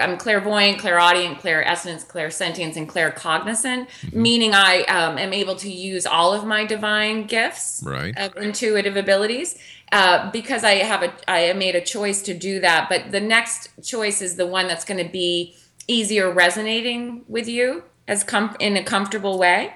I'm 0.00 0.16
clairvoyant, 0.16 0.78
clairaudient, 0.78 1.38
clairessence, 1.38 2.06
clairsentience, 2.06 2.76
and 2.76 2.88
claircognizant, 2.88 3.88
mm-hmm. 3.88 4.22
meaning 4.22 4.54
I 4.54 4.82
um, 4.84 5.18
am 5.18 5.32
able 5.32 5.56
to 5.56 5.70
use 5.70 6.06
all 6.06 6.32
of 6.32 6.44
my 6.44 6.64
divine 6.64 7.26
gifts 7.26 7.82
right. 7.84 8.16
of 8.16 8.36
intuitive 8.36 8.96
abilities. 8.96 9.58
Uh, 9.92 10.30
because 10.30 10.62
I 10.62 10.74
have 10.74 11.02
a 11.02 11.12
I 11.28 11.52
made 11.54 11.74
a 11.74 11.80
choice 11.80 12.22
to 12.22 12.34
do 12.34 12.60
that. 12.60 12.88
But 12.88 13.10
the 13.10 13.20
next 13.20 13.70
choice 13.82 14.22
is 14.22 14.36
the 14.36 14.46
one 14.46 14.68
that's 14.68 14.84
going 14.84 15.04
to 15.04 15.10
be 15.10 15.56
easier 15.88 16.30
resonating 16.30 17.24
with 17.26 17.48
you 17.48 17.82
as 18.06 18.22
com- 18.22 18.56
in 18.60 18.76
a 18.76 18.84
comfortable 18.84 19.36
way. 19.36 19.74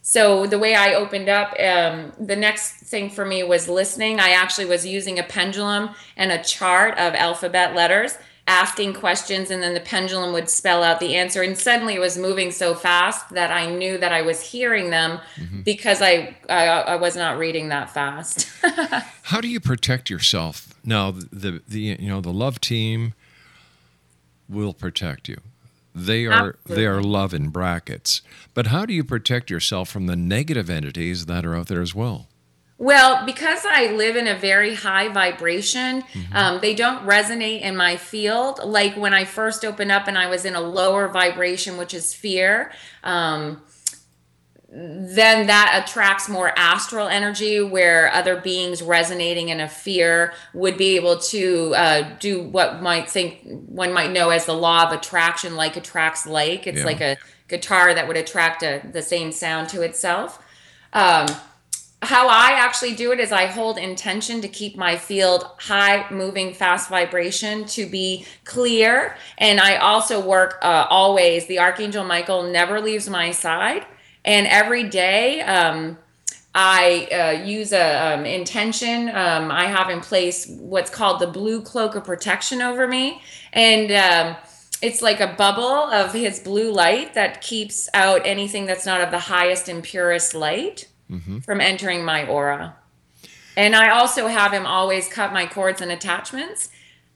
So 0.00 0.46
the 0.46 0.58
way 0.58 0.74
I 0.74 0.94
opened 0.94 1.28
up, 1.28 1.54
um, 1.60 2.14
the 2.18 2.36
next 2.36 2.76
thing 2.84 3.10
for 3.10 3.26
me 3.26 3.42
was 3.42 3.68
listening. 3.68 4.20
I 4.20 4.30
actually 4.30 4.64
was 4.64 4.86
using 4.86 5.18
a 5.18 5.22
pendulum 5.22 5.90
and 6.16 6.32
a 6.32 6.42
chart 6.42 6.96
of 6.96 7.14
alphabet 7.14 7.74
letters 7.74 8.16
asking 8.48 8.94
questions 8.94 9.50
and 9.50 9.62
then 9.62 9.74
the 9.74 9.80
pendulum 9.80 10.32
would 10.32 10.48
spell 10.48 10.82
out 10.82 10.98
the 10.98 11.14
answer. 11.14 11.42
And 11.42 11.56
suddenly 11.56 11.94
it 11.94 12.00
was 12.00 12.16
moving 12.18 12.50
so 12.50 12.74
fast 12.74 13.28
that 13.30 13.50
i 13.50 13.66
knew 13.66 13.98
that 13.98 14.12
i 14.12 14.22
was 14.22 14.40
hearing 14.40 14.90
them 14.90 15.20
mm-hmm. 15.36 15.60
because 15.62 16.00
I, 16.02 16.36
I, 16.48 16.66
I 16.66 16.96
was 16.96 17.14
not 17.14 17.38
reading 17.38 17.68
that 17.68 17.90
fast. 17.90 18.48
How 19.24 19.40
do 19.40 19.48
you 19.48 19.60
protect 19.60 20.08
yourself? 20.10 20.74
Now 20.84 21.10
the, 21.10 21.62
the 21.68 21.80
you 21.80 22.08
know 22.08 22.20
the 22.20 22.32
love 22.32 22.60
team 22.60 23.14
will 24.48 24.72
protect 24.72 25.28
you. 25.28 25.38
They 25.94 26.26
are 26.26 26.32
Absolutely. 26.32 26.76
they 26.76 26.86
are 26.86 27.02
love 27.02 27.34
in 27.34 27.50
brackets. 27.50 28.22
But 28.54 28.68
how 28.68 28.86
do 28.86 28.94
you 28.94 29.04
protect 29.04 29.50
yourself 29.50 29.88
from 29.88 30.06
the 30.06 30.16
negative 30.16 30.70
entities 30.70 31.26
that 31.26 31.44
are 31.44 31.54
out 31.54 31.66
there 31.66 31.82
as 31.82 31.94
well 31.94 32.28
well, 32.78 33.26
because 33.26 33.66
I 33.68 33.90
live 33.90 34.14
in 34.14 34.28
a 34.28 34.36
very 34.36 34.76
high 34.76 35.08
vibration, 35.08 36.02
mm-hmm. 36.02 36.36
um, 36.36 36.60
they 36.60 36.76
don't 36.76 37.04
resonate 37.04 37.62
in 37.62 37.76
my 37.76 37.96
field. 37.96 38.60
Like 38.64 38.96
when 38.96 39.12
I 39.12 39.24
first 39.24 39.64
opened 39.64 39.90
up 39.90 40.06
and 40.06 40.16
I 40.16 40.28
was 40.28 40.44
in 40.44 40.54
a 40.54 40.60
lower 40.60 41.08
vibration, 41.08 41.76
which 41.76 41.92
is 41.92 42.14
fear, 42.14 42.70
um, 43.02 43.62
then 44.70 45.48
that 45.48 45.82
attracts 45.82 46.28
more 46.28 46.52
astral 46.56 47.08
energy 47.08 47.60
where 47.60 48.12
other 48.12 48.36
beings 48.36 48.80
resonating 48.80 49.48
in 49.48 49.60
a 49.60 49.68
fear 49.68 50.34
would 50.54 50.76
be 50.76 50.94
able 50.94 51.18
to 51.18 51.74
uh, 51.74 52.16
do 52.20 52.42
what 52.42 52.80
might 52.80 53.08
think 53.08 53.40
one 53.44 53.92
might 53.92 54.12
know 54.12 54.28
as 54.28 54.44
the 54.44 54.52
law 54.52 54.84
of 54.86 54.92
attraction 54.92 55.56
like 55.56 55.78
attracts 55.78 56.26
like 56.26 56.66
it's 56.66 56.80
yeah. 56.80 56.84
like 56.84 57.00
a 57.00 57.16
guitar 57.48 57.94
that 57.94 58.06
would 58.06 58.18
attract 58.18 58.62
a, 58.62 58.82
the 58.92 59.00
same 59.00 59.32
sound 59.32 59.70
to 59.70 59.80
itself 59.80 60.44
um, 60.92 61.26
how 62.02 62.28
I 62.28 62.52
actually 62.52 62.94
do 62.94 63.10
it 63.10 63.18
is 63.18 63.32
I 63.32 63.46
hold 63.46 63.76
intention 63.76 64.40
to 64.42 64.48
keep 64.48 64.76
my 64.76 64.96
field 64.96 65.48
high, 65.58 66.08
moving, 66.10 66.54
fast 66.54 66.88
vibration 66.88 67.64
to 67.66 67.86
be 67.86 68.24
clear. 68.44 69.16
And 69.36 69.58
I 69.58 69.76
also 69.76 70.24
work 70.24 70.58
uh, 70.62 70.86
always, 70.88 71.46
the 71.46 71.58
Archangel 71.58 72.04
Michael 72.04 72.44
never 72.44 72.80
leaves 72.80 73.10
my 73.10 73.32
side. 73.32 73.84
And 74.24 74.46
every 74.46 74.84
day, 74.84 75.40
um, 75.40 75.98
I 76.54 77.08
uh, 77.12 77.44
use 77.44 77.72
a 77.72 78.14
um, 78.14 78.24
intention. 78.26 79.08
Um, 79.08 79.50
I 79.50 79.66
have 79.66 79.90
in 79.90 80.00
place 80.00 80.48
what's 80.48 80.90
called 80.90 81.20
the 81.20 81.26
blue 81.26 81.62
cloak 81.62 81.94
of 81.94 82.04
protection 82.04 82.62
over 82.62 82.88
me, 82.88 83.22
and 83.52 83.92
um, 83.92 84.36
it's 84.82 85.00
like 85.00 85.20
a 85.20 85.34
bubble 85.34 85.62
of 85.62 86.12
his 86.12 86.40
blue 86.40 86.72
light 86.72 87.14
that 87.14 87.42
keeps 87.42 87.88
out 87.94 88.22
anything 88.24 88.66
that's 88.66 88.86
not 88.86 89.00
of 89.00 89.10
the 89.10 89.18
highest 89.18 89.68
and 89.68 89.84
purest 89.84 90.34
light 90.34 90.87
mm-hmm. 91.10 91.38
from 91.40 91.60
entering 91.60 92.04
my 92.04 92.26
aura. 92.26 92.76
And 93.56 93.74
I 93.74 93.90
also 93.90 94.28
have 94.28 94.52
him 94.52 94.66
always 94.66 95.08
cut 95.08 95.32
my 95.32 95.46
cords 95.46 95.80
and 95.80 95.90
attachments. 95.90 96.68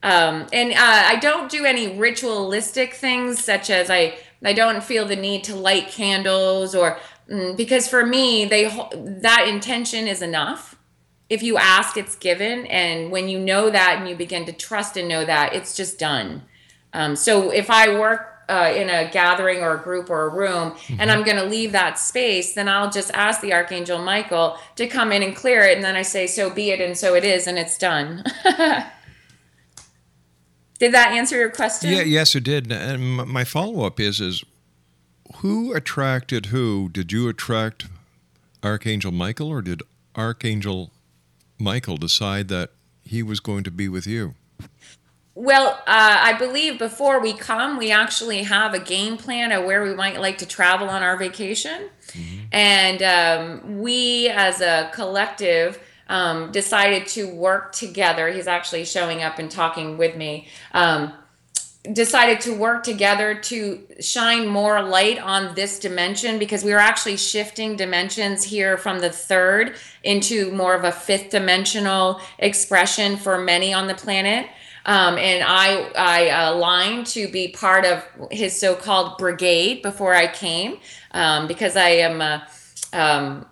Um, 0.03 0.47
and 0.51 0.73
uh, 0.73 0.75
I 0.77 1.15
don't 1.21 1.49
do 1.49 1.63
any 1.63 1.97
ritualistic 1.97 2.95
things, 2.95 3.41
such 3.41 3.69
as 3.69 3.89
I 3.89 4.17
I 4.43 4.51
don't 4.51 4.83
feel 4.83 5.05
the 5.05 5.15
need 5.15 5.45
to 5.45 5.55
light 5.55 5.87
candles 5.87 6.75
or 6.75 6.99
mm, 7.29 7.55
because 7.55 7.87
for 7.87 8.05
me 8.05 8.43
they 8.43 8.65
that 8.65 9.45
intention 9.47 10.07
is 10.07 10.21
enough. 10.21 10.75
If 11.29 11.41
you 11.41 11.57
ask, 11.57 11.95
it's 11.95 12.17
given, 12.17 12.65
and 12.67 13.09
when 13.09 13.29
you 13.29 13.39
know 13.39 13.69
that 13.69 13.97
and 13.97 14.09
you 14.09 14.15
begin 14.15 14.45
to 14.45 14.51
trust 14.51 14.97
and 14.97 15.07
know 15.07 15.23
that, 15.23 15.53
it's 15.53 15.75
just 15.75 15.97
done. 15.97 16.43
Um, 16.91 17.15
so 17.15 17.49
if 17.49 17.69
I 17.69 17.97
work 17.97 18.32
uh, 18.53 18.71
in 18.71 18.87
a 18.89 19.09
gathering 19.09 19.63
or 19.63 19.73
a 19.73 19.81
group 19.81 20.11
or 20.11 20.27
a 20.27 20.29
room 20.29 20.71
mm-hmm. 20.71 20.95
and 20.99 21.09
I'm 21.09 21.23
going 21.23 21.37
to 21.37 21.45
leave 21.45 21.71
that 21.71 21.97
space, 21.97 22.53
then 22.53 22.69
I'll 22.69 22.91
just 22.91 23.09
ask 23.13 23.41
the 23.41 23.51
Archangel 23.51 23.97
Michael 23.97 24.57
to 24.75 24.85
come 24.85 25.11
in 25.11 25.23
and 25.23 25.35
clear 25.35 25.63
it. 25.63 25.75
And 25.75 25.83
then 25.83 25.95
I 25.95 26.03
say, 26.03 26.27
so 26.27 26.51
be 26.51 26.69
it, 26.69 26.79
and 26.79 26.95
so 26.95 27.15
it 27.15 27.23
is, 27.23 27.47
and 27.47 27.57
it's 27.57 27.79
done. 27.79 28.23
did 30.77 30.93
that 30.93 31.13
answer 31.13 31.35
your 31.35 31.49
question? 31.49 31.91
Yeah, 31.91 32.03
yes, 32.03 32.35
it 32.35 32.43
did. 32.43 32.71
And 32.71 33.27
my 33.27 33.43
follow 33.43 33.85
up 33.85 33.99
is, 33.99 34.21
is 34.21 34.43
who 35.37 35.73
attracted 35.73 36.47
who? 36.47 36.89
Did 36.89 37.11
you 37.11 37.27
attract 37.29 37.87
Archangel 38.61 39.11
Michael 39.11 39.47
or 39.47 39.63
did 39.63 39.81
Archangel 40.15 40.91
Michael 41.57 41.97
decide 41.97 42.49
that 42.49 42.69
he 43.03 43.23
was 43.23 43.39
going 43.39 43.63
to 43.63 43.71
be 43.71 43.89
with 43.89 44.05
you? 44.05 44.35
Well, 45.35 45.69
uh, 45.87 46.17
I 46.21 46.33
believe 46.33 46.77
before 46.77 47.19
we 47.19 47.33
come, 47.33 47.77
we 47.77 47.91
actually 47.91 48.43
have 48.43 48.75
a 48.75 48.79
game 48.79 49.17
plan 49.17 49.51
of 49.51 49.65
where 49.65 49.83
we 49.83 49.95
might 49.95 50.21
like 50.21 50.37
to 50.39 50.45
travel 50.45 50.89
on 50.89 51.01
our 51.01 51.17
vacation. 51.17 51.89
Mm-hmm. 52.09 52.39
And 52.51 53.01
um, 53.01 53.81
we, 53.81 54.29
as 54.29 54.61
a 54.61 54.91
collective, 54.93 55.79
um, 56.07 56.51
decided 56.51 57.07
to 57.07 57.33
work 57.33 57.71
together. 57.71 58.29
He's 58.29 58.47
actually 58.47 58.85
showing 58.85 59.23
up 59.23 59.39
and 59.39 59.49
talking 59.49 59.97
with 59.97 60.15
me. 60.15 60.47
Um, 60.71 61.13
decided 61.91 62.39
to 62.39 62.55
work 62.55 62.83
together 62.83 63.35
to 63.35 63.81
shine 63.99 64.47
more 64.47 64.81
light 64.81 65.19
on 65.19 65.53
this 65.55 65.79
dimension 65.79 66.39
because 66.39 66.63
we 66.63 66.71
are 66.71 66.79
actually 66.79 67.17
shifting 67.17 67.75
dimensions 67.75 68.43
here 68.43 68.77
from 68.77 68.99
the 68.99 69.09
third 69.09 69.75
into 70.03 70.49
more 70.51 70.75
of 70.75 70.85
a 70.85 70.91
fifth 70.91 71.31
dimensional 71.31 72.21
expression 72.37 73.17
for 73.17 73.37
many 73.37 73.73
on 73.73 73.87
the 73.87 73.95
planet. 73.95 74.47
Um, 74.85 75.17
and 75.17 75.43
I, 75.47 75.91
I 75.95 76.49
aligned 76.49 77.07
to 77.07 77.27
be 77.27 77.49
part 77.49 77.85
of 77.85 78.03
his 78.31 78.59
so-called 78.59 79.17
brigade 79.17 79.81
before 79.81 80.13
I 80.13 80.27
came 80.27 80.79
um, 81.11 81.47
because 81.47 81.77
I 81.77 81.89
am 81.89 82.21
a, 82.21 82.47
um, 82.91 83.45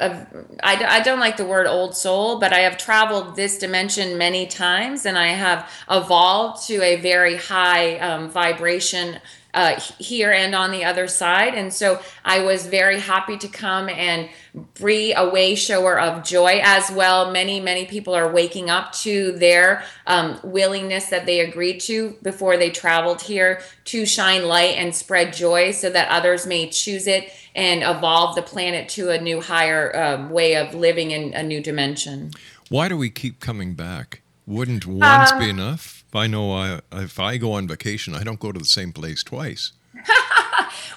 a, 0.00 0.26
I, 0.62 0.98
I 0.98 1.00
don't 1.00 1.20
like 1.20 1.36
the 1.36 1.44
word 1.44 1.66
old 1.66 1.96
soul, 1.96 2.38
but 2.38 2.52
I 2.52 2.60
have 2.60 2.78
traveled 2.78 3.36
this 3.36 3.58
dimension 3.58 4.16
many 4.16 4.46
times 4.46 5.04
and 5.04 5.18
I 5.18 5.28
have 5.28 5.70
evolved 5.90 6.66
to 6.68 6.82
a 6.82 6.96
very 6.96 7.36
high 7.36 7.98
um, 7.98 8.30
vibration 8.30 9.20
uh, 9.54 9.80
here 9.98 10.30
and 10.30 10.54
on 10.54 10.70
the 10.70 10.84
other 10.84 11.08
side. 11.08 11.54
And 11.54 11.72
so 11.72 12.00
I 12.24 12.42
was 12.42 12.66
very 12.66 13.00
happy 13.00 13.38
to 13.38 13.48
come 13.48 13.88
and 13.88 14.28
be 14.74 15.12
a 15.14 15.28
way 15.28 15.54
shower 15.54 15.98
of 15.98 16.22
joy 16.22 16.60
as 16.62 16.90
well. 16.90 17.32
Many, 17.32 17.58
many 17.58 17.86
people 17.86 18.14
are 18.14 18.30
waking 18.30 18.68
up 18.70 18.92
to 19.04 19.32
their 19.32 19.82
um, 20.06 20.38
willingness 20.44 21.06
that 21.06 21.26
they 21.26 21.40
agreed 21.40 21.80
to 21.80 22.16
before 22.22 22.56
they 22.56 22.70
traveled 22.70 23.22
here 23.22 23.60
to 23.86 24.04
shine 24.04 24.46
light 24.46 24.76
and 24.76 24.94
spread 24.94 25.32
joy 25.32 25.70
so 25.70 25.88
that 25.90 26.08
others 26.10 26.46
may 26.46 26.68
choose 26.68 27.06
it 27.06 27.32
and 27.54 27.82
evolve 27.82 28.36
the 28.36 28.42
planet 28.42 28.88
to 28.90 29.10
a 29.10 29.20
new, 29.20 29.40
higher 29.40 29.96
um, 29.96 30.30
way 30.30 30.56
of 30.56 30.74
living 30.74 31.10
in 31.10 31.32
a 31.34 31.42
new 31.42 31.60
dimension. 31.60 32.30
Why 32.68 32.88
do 32.88 32.96
we 32.96 33.08
keep 33.10 33.40
coming 33.40 33.74
back? 33.74 34.20
Wouldn't 34.46 34.86
once 34.86 35.32
Um, 35.32 35.38
be 35.38 35.48
enough? 35.48 35.97
I 36.14 36.26
know 36.26 36.52
I, 36.52 36.80
if 36.92 37.18
I 37.18 37.36
go 37.36 37.52
on 37.52 37.68
vacation, 37.68 38.14
I 38.14 38.24
don't 38.24 38.40
go 38.40 38.52
to 38.52 38.58
the 38.58 38.64
same 38.64 38.92
place 38.92 39.22
twice. 39.22 39.72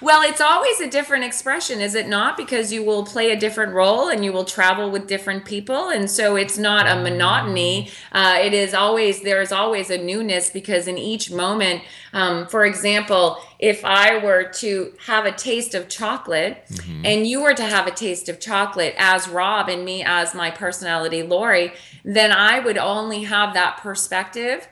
Well, 0.01 0.23
it's 0.23 0.41
always 0.41 0.81
a 0.81 0.89
different 0.89 1.25
expression, 1.25 1.79
is 1.79 1.93
it 1.93 2.07
not? 2.07 2.35
Because 2.35 2.73
you 2.73 2.83
will 2.83 3.05
play 3.05 3.29
a 3.29 3.39
different 3.39 3.73
role 3.73 4.09
and 4.09 4.25
you 4.25 4.33
will 4.33 4.45
travel 4.45 4.89
with 4.89 5.05
different 5.05 5.45
people. 5.45 5.89
And 5.89 6.09
so 6.09 6.35
it's 6.35 6.57
not 6.57 6.87
a 6.87 6.99
monotony. 6.99 7.91
Uh, 8.11 8.39
it 8.41 8.51
is 8.51 8.73
always, 8.73 9.21
there 9.21 9.43
is 9.43 9.51
always 9.51 9.91
a 9.91 9.99
newness 9.99 10.49
because 10.49 10.87
in 10.87 10.97
each 10.97 11.31
moment, 11.31 11.83
um, 12.13 12.47
for 12.47 12.65
example, 12.65 13.37
if 13.59 13.85
I 13.85 14.17
were 14.17 14.45
to 14.55 14.91
have 15.05 15.25
a 15.25 15.31
taste 15.31 15.75
of 15.75 15.87
chocolate 15.87 16.65
and 17.05 17.27
you 17.27 17.43
were 17.43 17.53
to 17.53 17.63
have 17.63 17.85
a 17.85 17.91
taste 17.91 18.27
of 18.27 18.39
chocolate 18.39 18.95
as 18.97 19.27
Rob 19.27 19.69
and 19.69 19.85
me 19.85 20.03
as 20.03 20.33
my 20.33 20.49
personality, 20.49 21.21
Lauri, 21.21 21.73
then 22.03 22.31
I 22.31 22.59
would 22.59 22.79
only 22.79 23.23
have 23.23 23.53
that 23.53 23.77
perspective 23.77 24.67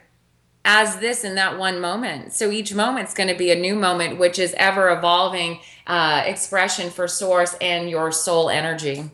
as 0.64 0.98
this 0.98 1.24
in 1.24 1.34
that 1.36 1.58
one 1.58 1.80
moment. 1.80 2.32
So 2.32 2.50
each 2.50 2.74
moment's 2.74 3.14
going 3.14 3.28
to 3.28 3.34
be 3.34 3.50
a 3.50 3.56
new 3.56 3.74
moment, 3.74 4.18
which 4.18 4.38
is 4.38 4.54
ever 4.58 4.90
evolving 4.90 5.60
uh, 5.86 6.22
expression 6.26 6.90
for 6.90 7.08
source 7.08 7.54
and 7.60 7.88
your 7.88 8.12
soul 8.12 8.50
energy. 8.50 9.10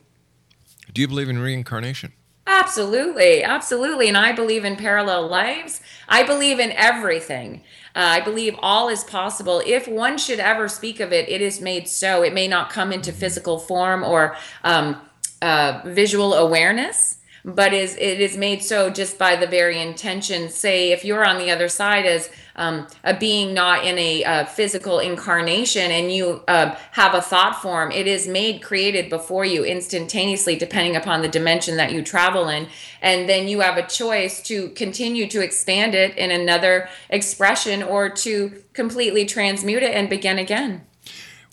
Do 0.93 1.01
you 1.01 1.09
believe 1.09 1.29
in 1.29 1.39
reincarnation? 1.39 2.13
Absolutely, 2.47 3.43
absolutely. 3.43 4.09
And 4.09 4.17
I 4.17 4.33
believe 4.33 4.65
in 4.65 4.77
parallel 4.77 5.27
lives. 5.27 5.81
I 6.09 6.23
believe 6.23 6.61
in 6.61 6.71
everything. 6.73 7.63
Uh, 7.95 8.01
I 8.01 8.21
believe 8.21 8.55
all 8.61 8.89
is 8.89 9.03
possible. 9.03 9.63
If 9.67 9.89
one 9.89 10.17
should 10.17 10.39
ever 10.39 10.69
speak 10.69 11.01
of 11.01 11.13
it, 11.13 11.29
it 11.29 11.41
is 11.41 11.61
made 11.61 11.89
so. 11.89 12.23
It 12.23 12.33
may 12.33 12.47
not 12.47 12.71
come 12.71 12.93
into 12.93 13.13
physical 13.13 13.59
form 13.59 14.05
or 14.05 14.37
um, 14.63 15.01
uh, 15.43 15.81
visual 15.87 16.35
awareness, 16.35 17.19
but 17.47 17.73
is 17.73 17.95
it 17.95 18.21
is 18.21 18.37
made 18.37 18.61
so 18.61 18.91
just 18.91 19.19
by 19.19 19.37
the 19.37 19.47
very 19.47 19.81
intention. 19.81 20.51
Say, 20.51 20.91
if 20.91 21.05
you're 21.05 21.25
on 21.25 21.39
the 21.39 21.53
other 21.53 21.69
side 21.69 22.05
as 22.05 22.29
um, 22.57 22.89
a 23.05 23.17
being 23.17 23.55
not 23.55 23.85
in 23.85 23.97
a 23.99 24.25
uh, 24.25 24.45
physical 24.47 24.99
incarnation 24.99 25.93
and 25.93 26.11
you 26.11 26.43
uh, 26.49 26.75
have 26.91 27.15
a 27.15 27.23
thought 27.23 27.63
form, 27.63 27.93
it 27.93 28.09
is 28.09 28.27
made, 28.27 28.63
created 28.63 29.09
before 29.09 29.45
you 29.45 29.65
instantaneously, 29.65 30.57
depending 30.57 30.97
upon 30.97 31.23
the 31.23 31.29
dimension 31.29 31.77
that 31.77 31.93
you 31.93 32.03
travel 32.03 32.49
in. 32.49 32.67
And 33.01 33.29
then 33.29 33.47
you 33.47 33.61
have 33.61 33.77
a 33.77 33.87
choice 33.87 34.43
to 34.45 34.71
continue 34.71 35.29
to 35.29 35.41
expand 35.41 35.95
it 35.95 36.19
in 36.19 36.33
another 36.33 36.89
expression 37.11 37.83
or 37.83 38.09
to 38.09 38.61
completely 38.73 39.25
transmute 39.25 39.85
it 39.85 39.95
and 39.95 40.11
begin 40.11 40.39
again. 40.39 40.85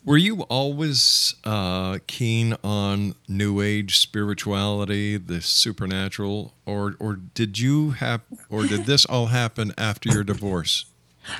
Were 0.05 0.17
you 0.17 0.41
always 0.43 1.35
uh, 1.45 1.99
keen 2.07 2.55
on 2.61 3.15
New 3.29 3.61
Age 3.61 3.99
spirituality, 3.99 5.15
the 5.17 5.41
supernatural, 5.41 6.53
or 6.65 6.95
or 6.99 7.15
did 7.15 7.57
you 7.57 7.91
have, 7.91 8.21
or 8.49 8.65
did 8.65 8.85
this 8.85 9.05
all 9.05 9.27
happen 9.27 9.73
after 9.77 10.09
your 10.09 10.25
divorce? 10.25 10.85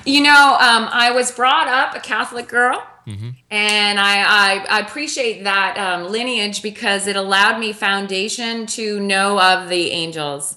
You 0.06 0.22
know, 0.22 0.56
um, 0.60 0.88
I 0.90 1.10
was 1.10 1.30
brought 1.30 1.68
up 1.68 1.94
a 1.94 2.00
Catholic 2.00 2.48
girl, 2.48 2.82
and 3.50 4.00
I, 4.00 4.22
I, 4.22 4.66
I 4.70 4.80
appreciate 4.80 5.44
that 5.44 5.76
um, 5.76 6.10
lineage 6.10 6.62
because 6.62 7.06
it 7.06 7.16
allowed 7.16 7.58
me 7.58 7.74
foundation 7.74 8.64
to 8.68 8.98
know 8.98 9.38
of 9.38 9.68
the 9.68 9.90
angels. 9.90 10.56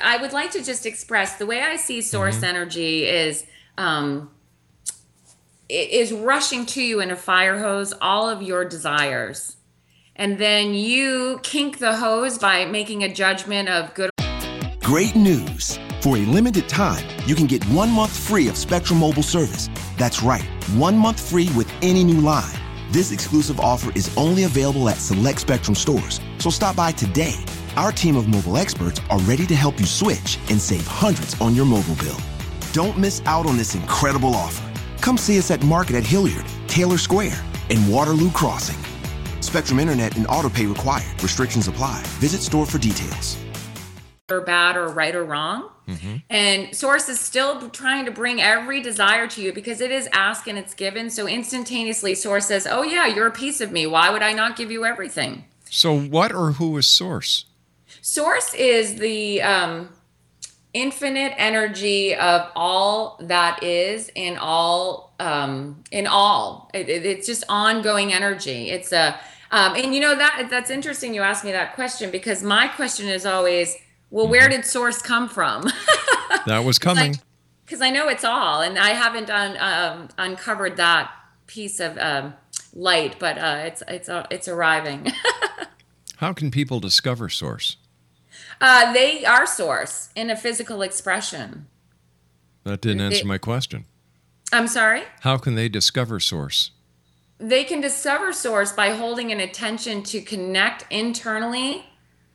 I 0.00 0.16
would 0.18 0.32
like 0.32 0.52
to 0.52 0.62
just 0.62 0.86
express 0.86 1.36
the 1.36 1.44
way 1.44 1.60
I 1.60 1.76
see 1.76 2.00
source 2.00 2.36
mm-hmm. 2.36 2.44
energy 2.44 3.04
is. 3.04 3.44
Um, 3.76 4.30
is 5.72 6.12
rushing 6.12 6.66
to 6.66 6.82
you 6.82 7.00
in 7.00 7.10
a 7.10 7.16
fire 7.16 7.58
hose 7.58 7.94
all 8.00 8.28
of 8.28 8.42
your 8.42 8.64
desires. 8.64 9.56
And 10.14 10.38
then 10.38 10.74
you 10.74 11.40
kink 11.42 11.78
the 11.78 11.96
hose 11.96 12.38
by 12.38 12.66
making 12.66 13.02
a 13.02 13.12
judgment 13.12 13.68
of 13.68 13.94
good. 13.94 14.10
Great 14.80 15.16
news. 15.16 15.78
For 16.02 16.16
a 16.16 16.20
limited 16.20 16.68
time, 16.68 17.06
you 17.26 17.34
can 17.34 17.46
get 17.46 17.64
one 17.66 17.90
month 17.90 18.10
free 18.10 18.48
of 18.48 18.56
Spectrum 18.56 18.98
Mobile 18.98 19.22
service. 19.22 19.70
That's 19.96 20.22
right, 20.22 20.42
one 20.74 20.98
month 20.98 21.30
free 21.30 21.48
with 21.56 21.72
any 21.80 22.04
new 22.04 22.20
line. 22.20 22.58
This 22.90 23.12
exclusive 23.12 23.60
offer 23.60 23.90
is 23.94 24.14
only 24.16 24.44
available 24.44 24.88
at 24.88 24.96
select 24.96 25.40
Spectrum 25.40 25.74
stores. 25.74 26.20
So 26.38 26.50
stop 26.50 26.76
by 26.76 26.92
today. 26.92 27.36
Our 27.76 27.92
team 27.92 28.16
of 28.16 28.28
mobile 28.28 28.58
experts 28.58 29.00
are 29.08 29.20
ready 29.20 29.46
to 29.46 29.54
help 29.54 29.80
you 29.80 29.86
switch 29.86 30.38
and 30.50 30.60
save 30.60 30.86
hundreds 30.86 31.40
on 31.40 31.54
your 31.54 31.64
mobile 31.64 31.94
bill. 31.94 32.18
Don't 32.72 32.98
miss 32.98 33.22
out 33.24 33.46
on 33.46 33.56
this 33.56 33.74
incredible 33.74 34.34
offer. 34.34 34.71
Come 35.02 35.18
see 35.18 35.36
us 35.36 35.50
at 35.50 35.62
Market 35.64 35.96
at 35.96 36.06
Hilliard, 36.06 36.46
Taylor 36.68 36.96
Square, 36.96 37.44
and 37.70 37.92
Waterloo 37.92 38.30
Crossing. 38.30 38.78
Spectrum 39.42 39.80
Internet 39.80 40.16
and 40.16 40.26
autopay 40.28 40.68
required. 40.68 41.20
Restrictions 41.20 41.66
apply. 41.66 42.02
Visit 42.20 42.40
store 42.40 42.64
for 42.64 42.78
details. 42.78 43.36
Or 44.30 44.40
bad 44.42 44.76
or 44.76 44.86
right 44.86 45.14
or 45.14 45.24
wrong. 45.24 45.70
Mm-hmm. 45.88 46.16
And 46.30 46.74
Source 46.74 47.08
is 47.08 47.18
still 47.18 47.68
trying 47.70 48.04
to 48.04 48.12
bring 48.12 48.40
every 48.40 48.80
desire 48.80 49.26
to 49.26 49.42
you 49.42 49.52
because 49.52 49.80
it 49.80 49.90
is 49.90 50.08
asked 50.12 50.46
and 50.46 50.56
it's 50.56 50.72
given. 50.72 51.10
So 51.10 51.26
instantaneously, 51.26 52.14
Source 52.14 52.46
says, 52.46 52.68
Oh, 52.70 52.84
yeah, 52.84 53.08
you're 53.08 53.26
a 53.26 53.32
piece 53.32 53.60
of 53.60 53.72
me. 53.72 53.88
Why 53.88 54.08
would 54.08 54.22
I 54.22 54.32
not 54.32 54.56
give 54.56 54.70
you 54.70 54.84
everything? 54.84 55.44
So, 55.68 55.98
what 55.98 56.32
or 56.32 56.52
who 56.52 56.76
is 56.78 56.86
Source? 56.86 57.46
Source 58.00 58.54
is 58.54 58.96
the 58.96 59.42
um, 59.42 59.88
infinite 60.74 61.34
energy 61.36 62.14
of 62.14 62.50
all 62.56 63.18
that 63.20 63.62
is 63.62 64.10
in 64.14 64.38
all 64.38 65.12
um 65.20 65.82
in 65.90 66.06
all. 66.06 66.70
It, 66.72 66.88
it, 66.88 67.04
it's 67.04 67.26
just 67.26 67.44
ongoing 67.48 68.12
energy. 68.12 68.70
It's 68.70 68.92
a 68.92 69.18
um 69.50 69.74
and 69.76 69.94
you 69.94 70.00
know 70.00 70.16
that 70.16 70.48
that's 70.50 70.70
interesting 70.70 71.14
you 71.14 71.22
asked 71.22 71.44
me 71.44 71.52
that 71.52 71.74
question 71.74 72.10
because 72.10 72.42
my 72.42 72.68
question 72.68 73.08
is 73.08 73.26
always 73.26 73.76
well 74.10 74.26
where 74.26 74.42
mm-hmm. 74.42 74.62
did 74.62 74.66
source 74.66 75.00
come 75.02 75.28
from? 75.28 75.68
That 76.46 76.64
was 76.64 76.76
coming. 76.76 77.20
because 77.64 77.80
I, 77.80 77.88
I, 77.88 77.90
know 77.90 78.08
it's 78.08 78.24
all 78.24 78.62
and 78.62 78.76
i 78.76 78.88
haven't 78.88 79.30
un, 79.30 79.56
um, 79.60 80.08
uncovered 80.18 80.76
that 80.78 81.12
piece 81.46 81.78
of 81.78 81.96
um, 81.98 82.34
light 82.74 83.14
but 83.20 83.38
uh 83.38 83.62
it's 83.64 83.82
it's 83.86 84.08
uh, 84.08 84.26
it's 84.30 84.48
arriving. 84.48 85.12
How 86.16 86.32
can 86.32 86.50
people 86.50 86.80
discover 86.80 87.28
source 87.28 87.76
uh, 88.62 88.92
they 88.92 89.24
are 89.24 89.44
source 89.44 90.08
in 90.14 90.30
a 90.30 90.36
physical 90.36 90.82
expression. 90.82 91.66
That 92.64 92.80
didn't 92.80 93.00
answer 93.00 93.26
my 93.26 93.38
question. 93.38 93.86
I'm 94.52 94.68
sorry? 94.68 95.02
How 95.20 95.36
can 95.36 95.56
they 95.56 95.68
discover 95.68 96.20
source? 96.20 96.70
They 97.38 97.64
can 97.64 97.80
discover 97.80 98.32
source 98.32 98.70
by 98.72 98.90
holding 98.90 99.32
an 99.32 99.40
attention 99.40 100.04
to 100.04 100.20
connect 100.20 100.84
internally 100.90 101.86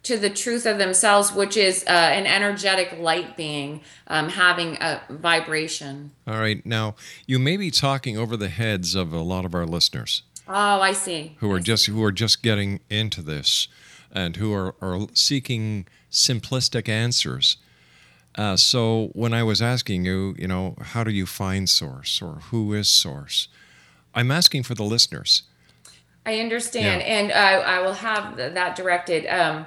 to 0.03 0.17
the 0.17 0.29
truth 0.29 0.65
of 0.65 0.77
themselves, 0.77 1.31
which 1.31 1.55
is 1.55 1.85
uh, 1.87 1.91
an 1.91 2.25
energetic 2.25 2.97
light 2.99 3.37
being 3.37 3.81
um, 4.07 4.29
having 4.29 4.75
a 4.81 5.01
vibration. 5.09 6.11
All 6.27 6.39
right. 6.39 6.65
Now, 6.65 6.95
you 7.25 7.39
may 7.39 7.55
be 7.55 7.71
talking 7.71 8.17
over 8.17 8.35
the 8.35 8.49
heads 8.49 8.95
of 8.95 9.13
a 9.13 9.21
lot 9.21 9.45
of 9.45 9.55
our 9.55 9.65
listeners. 9.65 10.23
Oh, 10.47 10.81
I 10.81 10.91
see. 10.93 11.35
Who 11.39 11.51
are 11.51 11.57
I 11.57 11.61
just 11.61 11.85
see. 11.85 11.91
who 11.93 12.03
are 12.03 12.11
just 12.11 12.43
getting 12.43 12.81
into 12.89 13.21
this 13.21 13.67
and 14.11 14.37
who 14.37 14.53
are, 14.53 14.75
are 14.81 15.07
seeking 15.13 15.87
simplistic 16.11 16.87
answers. 16.89 17.57
Uh, 18.35 18.55
so 18.55 19.09
when 19.13 19.33
I 19.33 19.43
was 19.43 19.61
asking 19.61 20.05
you, 20.05 20.35
you 20.37 20.47
know, 20.47 20.75
how 20.79 21.03
do 21.03 21.11
you 21.11 21.25
find 21.25 21.69
source 21.69 22.21
or 22.21 22.35
who 22.51 22.73
is 22.73 22.87
source? 22.87 23.47
I'm 24.13 24.31
asking 24.31 24.63
for 24.63 24.75
the 24.75 24.83
listeners. 24.83 25.43
I 26.25 26.39
understand, 26.39 27.01
yeah. 27.01 27.07
and 27.07 27.31
uh, 27.31 27.65
I 27.65 27.79
will 27.81 27.93
have 27.93 28.35
that 28.35 28.75
directed. 28.75 29.25
Um, 29.27 29.65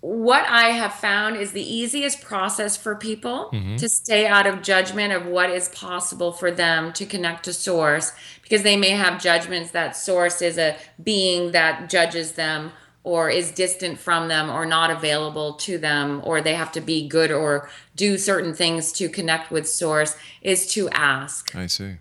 what 0.00 0.46
I 0.48 0.70
have 0.70 0.94
found 0.94 1.36
is 1.36 1.52
the 1.52 1.62
easiest 1.62 2.22
process 2.22 2.76
for 2.76 2.94
people 2.94 3.50
mm-hmm. 3.52 3.76
to 3.76 3.88
stay 3.88 4.26
out 4.26 4.46
of 4.46 4.62
judgment 4.62 5.12
of 5.12 5.26
what 5.26 5.50
is 5.50 5.68
possible 5.68 6.32
for 6.32 6.50
them 6.50 6.92
to 6.94 7.04
connect 7.04 7.44
to 7.44 7.52
source 7.52 8.12
because 8.42 8.62
they 8.62 8.78
may 8.78 8.90
have 8.90 9.20
judgments 9.20 9.72
that 9.72 9.94
source 9.94 10.40
is 10.40 10.56
a 10.56 10.76
being 11.02 11.52
that 11.52 11.90
judges 11.90 12.32
them 12.32 12.72
or 13.02 13.30
is 13.30 13.50
distant 13.50 13.98
from 13.98 14.28
them 14.28 14.50
or 14.50 14.66
not 14.66 14.90
available 14.90 15.54
to 15.54 15.78
them 15.78 16.20
or 16.24 16.40
they 16.40 16.54
have 16.54 16.70
to 16.72 16.80
be 16.80 17.08
good 17.08 17.30
or 17.30 17.70
do 17.96 18.18
certain 18.18 18.52
things 18.52 18.92
to 18.92 19.08
connect 19.08 19.50
with 19.50 19.68
source 19.68 20.16
is 20.42 20.66
to 20.66 20.88
ask. 20.90 21.54
I 21.56 21.66
see. 21.66 21.96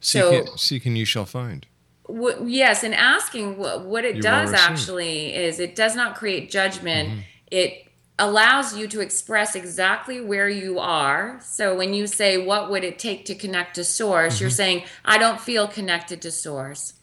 Seek 0.00 0.22
so, 0.22 0.32
it, 0.32 0.50
seeking 0.56 0.96
you 0.96 1.04
shall 1.04 1.26
find. 1.26 1.66
W- 2.06 2.46
yes 2.46 2.82
and 2.82 2.94
asking 2.94 3.58
what, 3.58 3.84
what 3.84 4.04
it 4.04 4.16
you 4.16 4.22
does 4.22 4.54
actually 4.54 5.34
is 5.34 5.60
it 5.60 5.76
does 5.76 5.94
not 5.94 6.16
create 6.16 6.50
judgment. 6.50 7.10
Mm-hmm. 7.10 7.20
it 7.48 7.86
allows 8.18 8.76
you 8.76 8.86
to 8.86 9.00
express 9.00 9.54
exactly 9.54 10.20
where 10.20 10.48
you 10.48 10.78
are. 10.78 11.40
So 11.42 11.74
when 11.74 11.94
you 11.94 12.06
say 12.06 12.42
what 12.44 12.70
would 12.70 12.84
it 12.84 12.98
take 12.98 13.26
to 13.26 13.34
connect 13.34 13.74
to 13.76 13.84
source? 13.84 14.34
Mm-hmm. 14.34 14.44
you're 14.44 14.50
saying 14.50 14.84
i 15.04 15.18
don't 15.18 15.40
feel 15.40 15.68
connected 15.68 16.22
to 16.22 16.30
source 16.30 16.94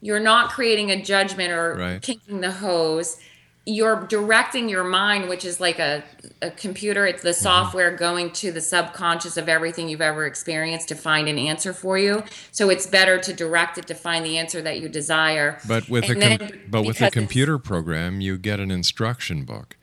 you're 0.00 0.20
not 0.20 0.50
creating 0.50 0.90
a 0.90 1.02
judgment 1.02 1.52
or 1.52 1.74
right. 1.74 2.02
kinking 2.02 2.40
the 2.40 2.52
hose. 2.52 3.18
You're 3.64 4.06
directing 4.06 4.70
your 4.70 4.84
mind 4.84 5.28
which 5.28 5.44
is 5.44 5.60
like 5.60 5.78
a, 5.78 6.02
a 6.40 6.50
computer. 6.50 7.06
It's 7.06 7.22
the 7.22 7.30
mm-hmm. 7.30 7.42
software 7.42 7.94
going 7.94 8.30
to 8.32 8.50
the 8.50 8.62
subconscious 8.62 9.36
of 9.36 9.48
everything 9.48 9.88
you've 9.88 10.00
ever 10.00 10.24
experienced 10.24 10.88
to 10.88 10.94
find 10.94 11.28
an 11.28 11.38
answer 11.38 11.74
for 11.74 11.98
you. 11.98 12.22
So 12.50 12.70
it's 12.70 12.86
better 12.86 13.18
to 13.18 13.32
direct 13.34 13.76
it 13.76 13.86
to 13.88 13.94
find 13.94 14.24
the 14.24 14.38
answer 14.38 14.62
that 14.62 14.80
you 14.80 14.88
desire. 14.88 15.58
But 15.68 15.88
with 15.88 16.04
and 16.08 16.22
a 16.22 16.38
com- 16.38 16.60
but 16.68 16.84
with 16.84 17.02
a 17.02 17.10
computer 17.10 17.58
program 17.58 18.20
you 18.22 18.38
get 18.38 18.58
an 18.58 18.70
instruction 18.70 19.44
book. 19.44 19.76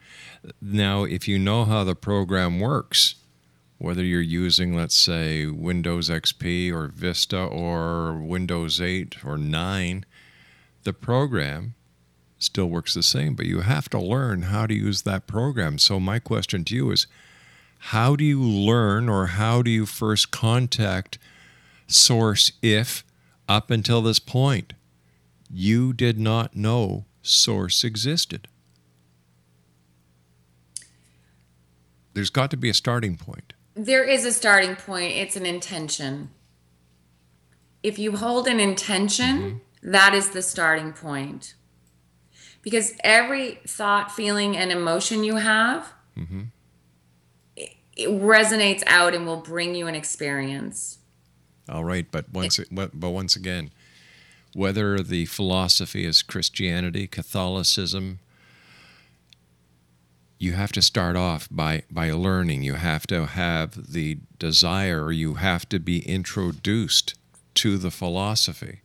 Now 0.62 1.04
if 1.04 1.28
you 1.28 1.38
know 1.38 1.66
how 1.66 1.84
the 1.84 1.96
program 1.96 2.60
works 2.60 3.16
whether 3.78 4.04
you're 4.04 4.22
using, 4.22 4.76
let's 4.76 4.96
say, 4.96 5.46
Windows 5.48 6.10
XP 6.10 6.72
or 6.72 6.88
Vista 6.88 7.38
or 7.38 8.14
Windows 8.14 8.80
8 8.80 9.26
or 9.26 9.38
9, 9.38 10.06
the 10.84 10.94
program 10.94 11.76
still 12.40 12.68
works 12.68 12.94
the 12.94 13.04
same, 13.04 13.36
but 13.36 13.46
you 13.46 13.62
have 13.62 13.90
to 13.90 14.00
learn 14.00 14.44
how 14.44 14.66
to 14.66 14.74
use 14.74 15.02
that 15.02 15.28
program. 15.28 15.78
So, 15.78 16.00
my 16.00 16.20
question 16.20 16.64
to 16.66 16.76
you 16.76 16.92
is 16.92 17.08
how 17.80 18.16
do 18.16 18.24
you 18.24 18.42
learn 18.42 19.10
or 19.10 19.28
how 19.28 19.62
do 19.62 19.70
you 19.70 19.86
first 19.86 20.32
contact 20.32 21.18
Source 21.88 22.52
if, 22.62 23.04
up 23.48 23.70
until 23.70 24.02
this 24.02 24.20
point, 24.20 24.74
you 25.52 25.94
did 25.94 26.18
not 26.18 26.56
know 26.56 27.06
Source 27.22 27.84
existed? 27.84 28.48
There's 32.14 32.30
got 32.30 32.50
to 32.52 32.58
be 32.58 32.70
a 32.70 32.74
starting 32.74 33.18
point. 33.18 33.54
There 33.76 34.04
is 34.04 34.26
a 34.26 34.32
starting 34.32 34.76
point. 34.76 35.12
It's 35.12 35.36
an 35.36 35.46
intention. 35.46 36.30
If 37.84 38.00
you 38.00 38.16
hold 38.16 38.48
an 38.48 38.60
intention, 38.60 39.62
mm-hmm. 39.82 39.92
that 39.92 40.14
is 40.14 40.30
the 40.30 40.42
starting 40.42 40.94
point. 40.94 41.56
Because 42.62 42.94
every 43.04 43.60
thought, 43.68 44.12
feeling, 44.12 44.58
and 44.58 44.72
emotion 44.72 45.24
you 45.24 45.36
have, 45.36 45.94
mm-hmm. 46.18 46.44
it, 47.56 47.74
it 47.96 48.10
resonates 48.10 48.82
out 48.88 49.14
and 49.14 49.28
will 49.28 49.42
bring 49.42 49.76
you 49.76 49.88
an 49.88 49.94
experience. 49.94 50.98
All 51.70 51.84
right, 51.84 52.08
but 52.10 52.32
once 52.32 52.60
but 52.72 52.94
once 52.94 53.36
again, 53.36 53.72
whether 54.54 55.00
the 55.00 55.26
philosophy 55.26 56.06
is 56.06 56.22
Christianity, 56.22 57.08
Catholicism, 57.08 58.20
you 60.38 60.54
have 60.54 60.72
to 60.74 60.82
start 60.82 61.16
off 61.16 61.48
by 61.50 61.84
by 61.90 62.12
learning. 62.12 62.64
You 62.64 62.74
have 62.76 63.08
to 63.08 63.26
have 63.26 63.94
the 63.94 64.18
desire, 64.38 65.12
you 65.12 65.36
have 65.36 65.68
to 65.70 65.80
be 65.80 66.08
introduced 66.08 67.14
to 67.56 67.78
the 67.78 67.92
philosophy. 67.92 68.82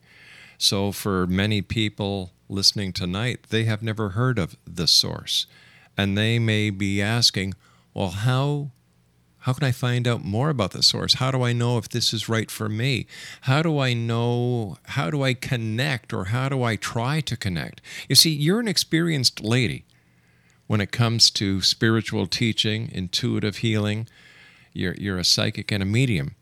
So 0.58 0.92
for 0.92 1.26
many 1.26 1.62
people 1.62 2.32
listening 2.48 2.92
tonight, 2.92 3.46
they 3.50 3.64
have 3.64 3.82
never 3.82 4.10
heard 4.10 4.38
of 4.38 4.56
the 4.66 4.86
source, 4.86 5.46
and 5.96 6.16
they 6.16 6.38
may 6.38 6.70
be 6.70 7.02
asking, 7.02 7.54
"Well, 7.94 8.10
how 8.10 8.70
how 9.44 9.54
can 9.54 9.64
I 9.64 9.72
find 9.72 10.06
out 10.06 10.22
more 10.22 10.50
about 10.50 10.72
the 10.72 10.82
source? 10.82 11.14
How 11.14 11.30
do 11.30 11.42
I 11.42 11.54
know 11.54 11.78
if 11.78 11.88
this 11.88 12.12
is 12.12 12.28
right 12.28 12.50
for 12.50 12.68
me? 12.68 13.06
How 13.42 13.62
do 13.62 13.78
I 13.78 13.94
know? 13.94 14.76
How 14.84 15.10
do 15.10 15.22
I 15.22 15.32
connect 15.32 16.12
or 16.12 16.26
how 16.26 16.50
do 16.50 16.62
I 16.62 16.76
try 16.76 17.20
to 17.22 17.36
connect? 17.38 17.80
You 18.08 18.16
see, 18.16 18.30
you're 18.30 18.60
an 18.60 18.68
experienced 18.68 19.40
lady 19.40 19.86
when 20.70 20.80
it 20.80 20.92
comes 20.92 21.32
to 21.32 21.60
spiritual 21.60 22.28
teaching, 22.28 22.88
intuitive 22.92 23.56
healing. 23.56 24.06
You're, 24.72 24.94
you're 24.94 25.18
a 25.18 25.24
psychic 25.24 25.72
and 25.72 25.82
a 25.82 25.84
medium. 25.84 26.36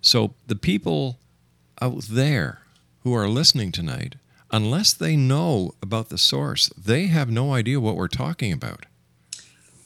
So 0.00 0.32
the 0.46 0.56
people 0.56 1.18
out 1.82 2.04
there 2.04 2.62
who 3.00 3.12
are 3.14 3.28
listening 3.28 3.72
tonight, 3.72 4.14
unless 4.50 4.94
they 4.94 5.16
know 5.16 5.74
about 5.82 6.08
the 6.08 6.16
source, 6.16 6.70
they 6.78 7.08
have 7.08 7.28
no 7.28 7.52
idea 7.52 7.78
what 7.78 7.94
we're 7.94 8.08
talking 8.08 8.54
about. 8.54 8.86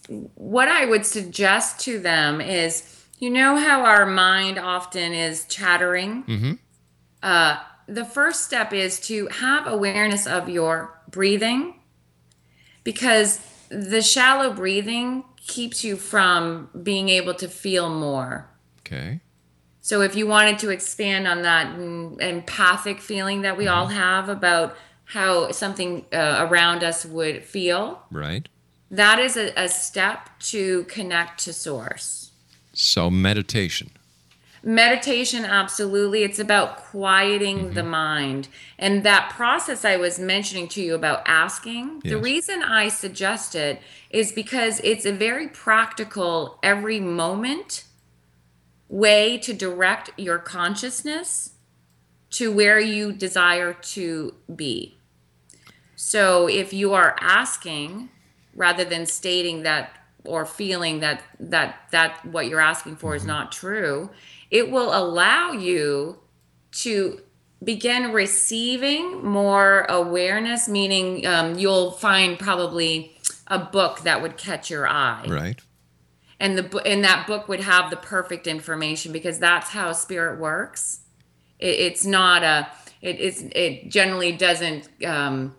What 0.06 0.68
I 0.68 0.84
would 0.84 1.04
suggest 1.04 1.80
to 1.80 1.98
them 1.98 2.40
is 2.40 3.04
you 3.18 3.30
know 3.30 3.56
how 3.56 3.84
our 3.84 4.06
mind 4.06 4.60
often 4.60 5.12
is 5.12 5.44
chattering? 5.46 6.22
Mm-hmm. 6.22 6.52
Uh, 7.20 7.56
the 7.88 8.04
first 8.04 8.44
step 8.44 8.72
is 8.72 9.00
to 9.08 9.26
have 9.26 9.66
awareness 9.66 10.24
of 10.24 10.48
your 10.48 11.00
breathing 11.10 11.74
because 12.84 13.40
the 13.68 14.02
shallow 14.02 14.52
breathing 14.52 15.24
keeps 15.46 15.82
you 15.84 15.96
from 15.96 16.68
being 16.82 17.08
able 17.08 17.34
to 17.34 17.48
feel 17.48 17.88
more. 17.88 18.48
Okay. 18.80 19.20
So 19.80 20.00
if 20.02 20.14
you 20.14 20.26
wanted 20.26 20.58
to 20.60 20.70
expand 20.70 21.26
on 21.26 21.42
that 21.42 21.76
empathic 22.20 23.00
feeling 23.00 23.42
that 23.42 23.56
we 23.56 23.66
all 23.66 23.88
have 23.88 24.28
about 24.28 24.76
how 25.04 25.50
something 25.50 26.06
uh, 26.12 26.46
around 26.48 26.84
us 26.84 27.04
would 27.04 27.42
feel, 27.44 28.02
Right. 28.10 28.48
that 28.90 29.18
is 29.18 29.36
a, 29.36 29.52
a 29.56 29.68
step 29.68 30.28
to 30.40 30.84
connect 30.84 31.42
to 31.44 31.52
source. 31.52 32.30
So 32.72 33.10
meditation. 33.10 33.90
Meditation, 34.64 35.44
absolutely. 35.44 36.22
It's 36.22 36.38
about 36.38 36.76
quieting 36.76 37.72
the 37.72 37.80
mm-hmm. 37.80 37.90
mind. 37.90 38.48
And 38.78 39.02
that 39.02 39.30
process 39.30 39.84
I 39.84 39.96
was 39.96 40.20
mentioning 40.20 40.68
to 40.68 40.82
you 40.82 40.94
about 40.94 41.22
asking, 41.26 42.00
the 42.04 42.16
reason 42.16 42.62
I 42.62 42.88
suggest 42.88 43.56
it 43.56 43.82
is 44.10 44.30
because 44.30 44.80
it's 44.84 45.04
a 45.04 45.12
very 45.12 45.48
practical, 45.48 46.58
every 46.62 47.00
moment 47.00 47.84
way 48.88 49.38
to 49.38 49.52
direct 49.52 50.10
your 50.16 50.38
consciousness 50.38 51.54
to 52.30 52.52
where 52.52 52.78
you 52.78 53.12
desire 53.12 53.72
to 53.72 54.34
be. 54.54 54.96
So 55.96 56.46
if 56.46 56.72
you 56.72 56.92
are 56.92 57.16
asking 57.20 58.10
rather 58.54 58.84
than 58.84 59.06
stating 59.06 59.62
that 59.62 59.96
or 60.24 60.44
feeling 60.46 61.00
that 61.00 61.22
that 61.40 61.80
that 61.90 62.24
what 62.24 62.46
you're 62.46 62.60
asking 62.60 62.96
for 62.96 63.14
is 63.14 63.22
mm-hmm. 63.22 63.28
not 63.30 63.52
true, 63.52 64.10
it 64.52 64.70
will 64.70 64.90
allow 64.96 65.50
you 65.52 66.18
to 66.72 67.20
begin 67.64 68.12
receiving 68.12 69.24
more 69.24 69.86
awareness. 69.88 70.68
Meaning, 70.68 71.26
um, 71.26 71.58
you'll 71.58 71.90
find 71.92 72.38
probably 72.38 73.16
a 73.48 73.58
book 73.58 74.00
that 74.00 74.22
would 74.22 74.36
catch 74.36 74.70
your 74.70 74.86
eye 74.88 75.26
Right. 75.28 75.60
and 76.40 76.56
the 76.56 76.78
and 76.86 77.04
that 77.04 77.26
book 77.26 77.48
would 77.48 77.60
have 77.60 77.90
the 77.90 77.96
perfect 77.96 78.46
information 78.46 79.12
because 79.12 79.38
that's 79.38 79.70
how 79.70 79.92
spirit 79.92 80.38
works 80.40 81.00
it, 81.58 81.74
it's 81.86 82.04
not 82.06 82.42
a 82.42 82.68
it, 83.02 83.20
it's 83.20 83.42
it 83.54 83.90
generally 83.90 84.32
doesn't 84.32 84.88
um 85.04 85.54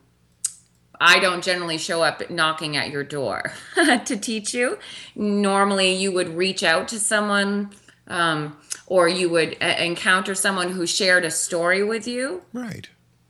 i 1.00 1.20
don't 1.20 1.44
generally 1.44 1.78
show 1.78 2.02
up 2.02 2.28
knocking 2.32 2.76
at 2.78 2.90
your 2.90 3.04
door 3.04 3.52
to 4.06 4.18
teach 4.18 4.54
you 4.56 4.80
normally 5.16 5.94
you 5.94 6.12
would 6.12 6.30
reach 6.36 6.64
out 6.64 6.88
to 6.88 6.98
someone 7.00 7.70
um, 8.08 8.58
or 8.88 9.08
you 9.08 9.30
would 9.30 9.56
uh, 9.62 9.76
encounter 9.80 10.36
someone 10.36 10.70
who 10.72 10.86
shared 10.86 11.24
a 11.26 11.32
story 11.32 11.84
with 11.84 12.08
you 12.08 12.42
Right. 12.54 12.90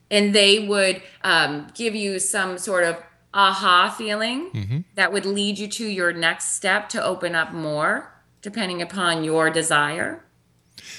and 0.10 0.34
they 0.34 0.68
would 0.68 1.02
um, 1.24 1.68
give 1.76 1.94
you 1.96 2.20
some 2.20 2.58
sort 2.58 2.84
of 2.84 2.98
aha 3.34 3.94
feeling 3.98 4.86
that 4.96 5.12
would 5.12 5.26
lead 5.26 5.58
you 5.58 5.68
to 5.68 5.86
your 5.88 6.14
next 6.14 6.54
step 6.56 6.88
to 6.90 7.04
open 7.04 7.34
up 7.36 7.52
more 7.52 8.12
depending 8.42 8.82
upon 8.82 9.24
your 9.24 9.50
desire 9.50 10.24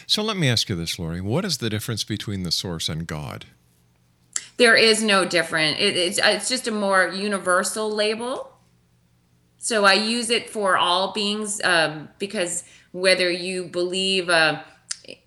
So 0.06 0.22
let 0.22 0.36
me 0.36 0.48
ask 0.48 0.68
you 0.68 0.76
this, 0.76 0.98
Lauri. 0.98 1.20
What 1.20 1.44
is 1.44 1.58
the 1.58 1.68
difference 1.70 2.04
between 2.04 2.42
the 2.42 2.50
source 2.52 2.88
and 2.88 3.06
God? 3.06 3.46
there 4.56 4.76
is 4.76 5.02
no 5.02 5.24
different 5.24 5.80
it, 5.80 5.96
it's, 5.96 6.18
it's 6.22 6.48
just 6.48 6.68
a 6.68 6.70
more 6.70 7.08
universal 7.08 7.90
label 7.90 8.53
so 9.64 9.84
i 9.86 9.94
use 9.94 10.28
it 10.28 10.50
for 10.50 10.76
all 10.76 11.12
beings 11.12 11.60
um, 11.64 12.08
because 12.18 12.64
whether 12.92 13.30
you 13.30 13.64
believe 13.64 14.28
uh, 14.28 14.62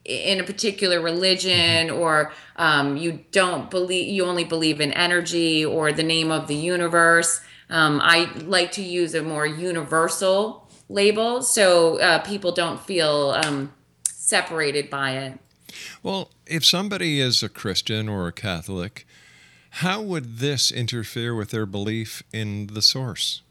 in 0.06 0.40
a 0.40 0.44
particular 0.44 1.02
religion 1.02 1.90
or 1.90 2.32
um, 2.56 2.98
you 2.98 3.20
don't 3.32 3.72
believe 3.72 4.08
you 4.08 4.24
only 4.26 4.44
believe 4.44 4.80
in 4.80 4.94
energy 4.94 5.66
or 5.66 5.92
the 5.92 6.04
name 6.04 6.32
of 6.32 6.48
the 6.48 6.56
universe 6.56 7.42
um, 7.72 8.00
i 8.04 8.32
like 8.46 8.72
to 8.72 8.84
use 8.84 9.16
a 9.16 9.24
more 9.24 9.48
universal 9.48 10.70
label 10.88 11.42
so 11.42 12.00
uh, 12.00 12.20
people 12.20 12.52
don't 12.52 12.80
feel 12.82 13.32
um, 13.44 13.74
separated 14.04 14.90
by 14.90 15.12
it 15.18 15.40
Well, 16.02 16.32
if 16.46 16.66
somebody 16.66 17.20
is 17.20 17.44
a 17.44 17.50
Christian 17.50 18.10
or 18.10 18.28
a 18.28 18.32
Catholic, 18.32 19.06
how 19.70 20.02
would 20.02 20.38
this 20.40 20.72
interfere 20.72 21.36
with 21.36 21.52
their 21.52 21.66
belief 21.66 22.24
in 22.34 22.68
the 22.68 22.82
source? 22.82 23.42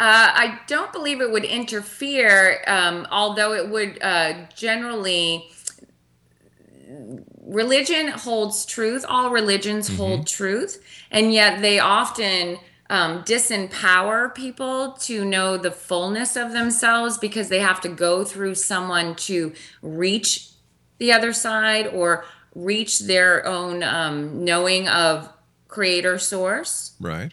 Uh, 0.00 0.30
I 0.32 0.60
don't 0.68 0.92
believe 0.92 1.20
it 1.20 1.30
would 1.30 1.44
interfere, 1.44 2.62
um, 2.68 3.06
although 3.10 3.52
it 3.52 3.68
would 3.68 3.98
uh, 4.02 4.46
generally. 4.54 5.50
Religion 7.42 8.08
holds 8.08 8.64
truth. 8.66 9.04
All 9.08 9.30
religions 9.30 9.88
hold 9.96 10.26
truth, 10.26 10.82
and 11.10 11.32
yet 11.32 11.62
they 11.62 11.78
often 11.78 12.58
um, 12.90 13.22
disempower 13.24 14.34
people 14.34 14.92
to 15.00 15.24
know 15.24 15.56
the 15.56 15.70
fullness 15.70 16.36
of 16.36 16.52
themselves 16.52 17.18
because 17.18 17.48
they 17.48 17.60
have 17.60 17.80
to 17.82 17.88
go 17.88 18.24
through 18.24 18.54
someone 18.54 19.14
to 19.16 19.52
reach 19.82 20.50
the 20.98 21.12
other 21.12 21.32
side 21.32 21.86
or 21.86 22.24
reach 22.54 23.00
their 23.00 23.46
own 23.46 23.82
um, 23.82 24.44
knowing 24.44 24.88
of 24.88 25.28
creator 25.68 26.18
source 26.18 26.94
Right. 26.98 27.32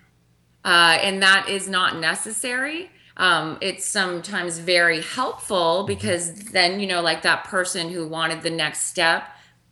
Uh, 0.66 0.97
and 1.01 1.22
that 1.22 1.47
is 1.47 1.70
not 1.70 1.97
necessary. 1.97 2.89
Um, 3.18 3.57
it's 3.61 3.86
sometimes 3.86 4.57
very 4.57 5.01
helpful 5.01 5.86
because 5.86 6.34
then 6.34 6.82
you 6.82 6.88
know, 6.88 7.01
like 7.01 7.22
that 7.22 7.45
person 7.45 7.89
who 7.89 8.05
wanted 8.07 8.41
the 8.41 8.49
next 8.49 8.84
step, 8.84 9.24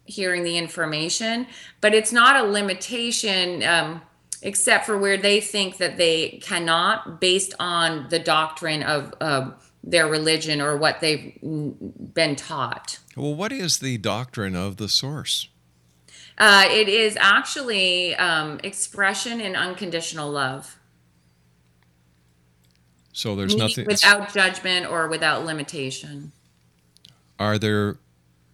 hearing 0.06 0.44
the 0.44 0.58
information, 0.58 1.48
but 1.82 1.94
it's 1.94 2.14
not 2.14 2.38
a 2.38 2.48
limitation. 2.48 3.64
Um, 3.64 4.02
except 4.46 4.86
for 4.86 4.98
where 4.98 5.16
they 5.16 5.40
think 5.40 5.78
that 5.78 5.96
they 5.96 6.38
cannot, 6.44 7.22
based 7.22 7.54
on 7.62 8.08
the 8.10 8.20
doctrine 8.20 8.84
of 8.84 9.14
uh, 9.22 9.52
their 9.84 10.06
religion 10.06 10.60
or 10.60 10.76
what 10.76 11.00
they've 11.00 11.38
been 11.42 12.36
taught. 12.36 13.00
Well, 13.16 13.36
what 13.36 13.54
is 13.54 13.80
the 13.80 13.98
doctrine 13.98 14.54
of 14.54 14.76
the 14.76 14.90
source? 14.90 15.48
Uh, 16.38 16.66
it 16.70 16.90
is 16.90 17.18
actually 17.20 18.16
um, 18.16 18.60
expression 18.64 19.40
in 19.40 19.56
unconditional 19.56 20.30
love. 20.30 20.78
So 23.14 23.36
there's 23.36 23.56
Meaning 23.56 23.68
nothing. 23.70 23.86
without 23.86 24.34
judgment 24.34 24.88
or 24.88 25.08
without 25.08 25.46
limitation. 25.46 26.32
Are 27.40 27.58
there? 27.58 27.98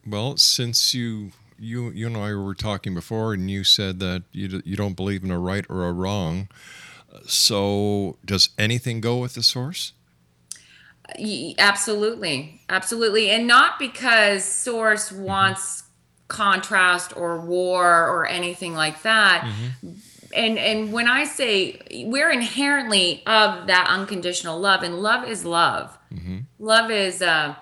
Well, 0.05 0.37
since 0.37 0.93
you 0.93 1.31
you 1.57 1.89
you 1.91 2.07
and 2.07 2.17
I 2.17 2.33
were 2.35 2.53
talking 2.53 2.93
before, 2.93 3.33
and 3.33 3.49
you 3.49 3.63
said 3.63 3.99
that 3.99 4.23
you 4.31 4.61
you 4.65 4.75
don't 4.75 4.95
believe 4.95 5.23
in 5.23 5.31
a 5.31 5.39
right 5.39 5.65
or 5.69 5.85
a 5.85 5.93
wrong. 5.93 6.49
So 7.25 8.17
does 8.23 8.49
anything 8.57 9.01
go 9.01 9.17
with 9.17 9.33
the 9.33 9.43
source? 9.43 9.93
Absolutely, 11.57 12.61
absolutely, 12.69 13.29
and 13.29 13.47
not 13.47 13.79
because 13.79 14.43
Source 14.43 15.11
mm-hmm. 15.11 15.23
wants 15.23 15.83
contrast 16.27 17.15
or 17.17 17.39
war 17.39 18.07
or 18.07 18.27
anything 18.27 18.75
like 18.75 19.01
that. 19.01 19.41
Mm-hmm. 19.41 19.93
And 20.33 20.57
and 20.57 20.93
when 20.93 21.07
I 21.07 21.23
say 21.23 21.79
we're 22.05 22.31
inherently 22.31 23.23
of 23.25 23.67
that 23.67 23.87
unconditional 23.89 24.59
love, 24.59 24.83
and 24.83 24.99
love 24.99 25.27
is 25.27 25.45
love. 25.45 25.97
Love 26.59 26.91
is 26.91 27.21
uh, 27.21 27.55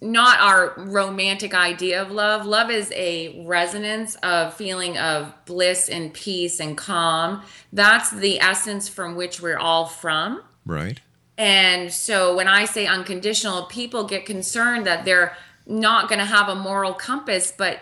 not 0.00 0.40
our 0.40 0.74
romantic 0.76 1.54
idea 1.54 2.00
of 2.00 2.10
love. 2.10 2.46
Love 2.46 2.70
is 2.70 2.90
a 2.94 3.44
resonance 3.44 4.14
of 4.16 4.54
feeling 4.54 4.96
of 4.96 5.32
bliss 5.44 5.88
and 5.88 6.12
peace 6.14 6.60
and 6.60 6.76
calm. 6.76 7.42
That's 7.72 8.10
the 8.10 8.40
essence 8.40 8.88
from 8.88 9.14
which 9.14 9.40
we're 9.40 9.58
all 9.58 9.86
from. 9.86 10.42
Right. 10.64 11.00
And 11.36 11.92
so 11.92 12.36
when 12.36 12.48
I 12.48 12.64
say 12.64 12.86
unconditional, 12.86 13.64
people 13.64 14.04
get 14.04 14.26
concerned 14.26 14.86
that 14.86 15.04
they're 15.04 15.36
not 15.66 16.08
going 16.08 16.18
to 16.18 16.24
have 16.24 16.48
a 16.48 16.54
moral 16.54 16.92
compass, 16.92 17.52
but 17.56 17.80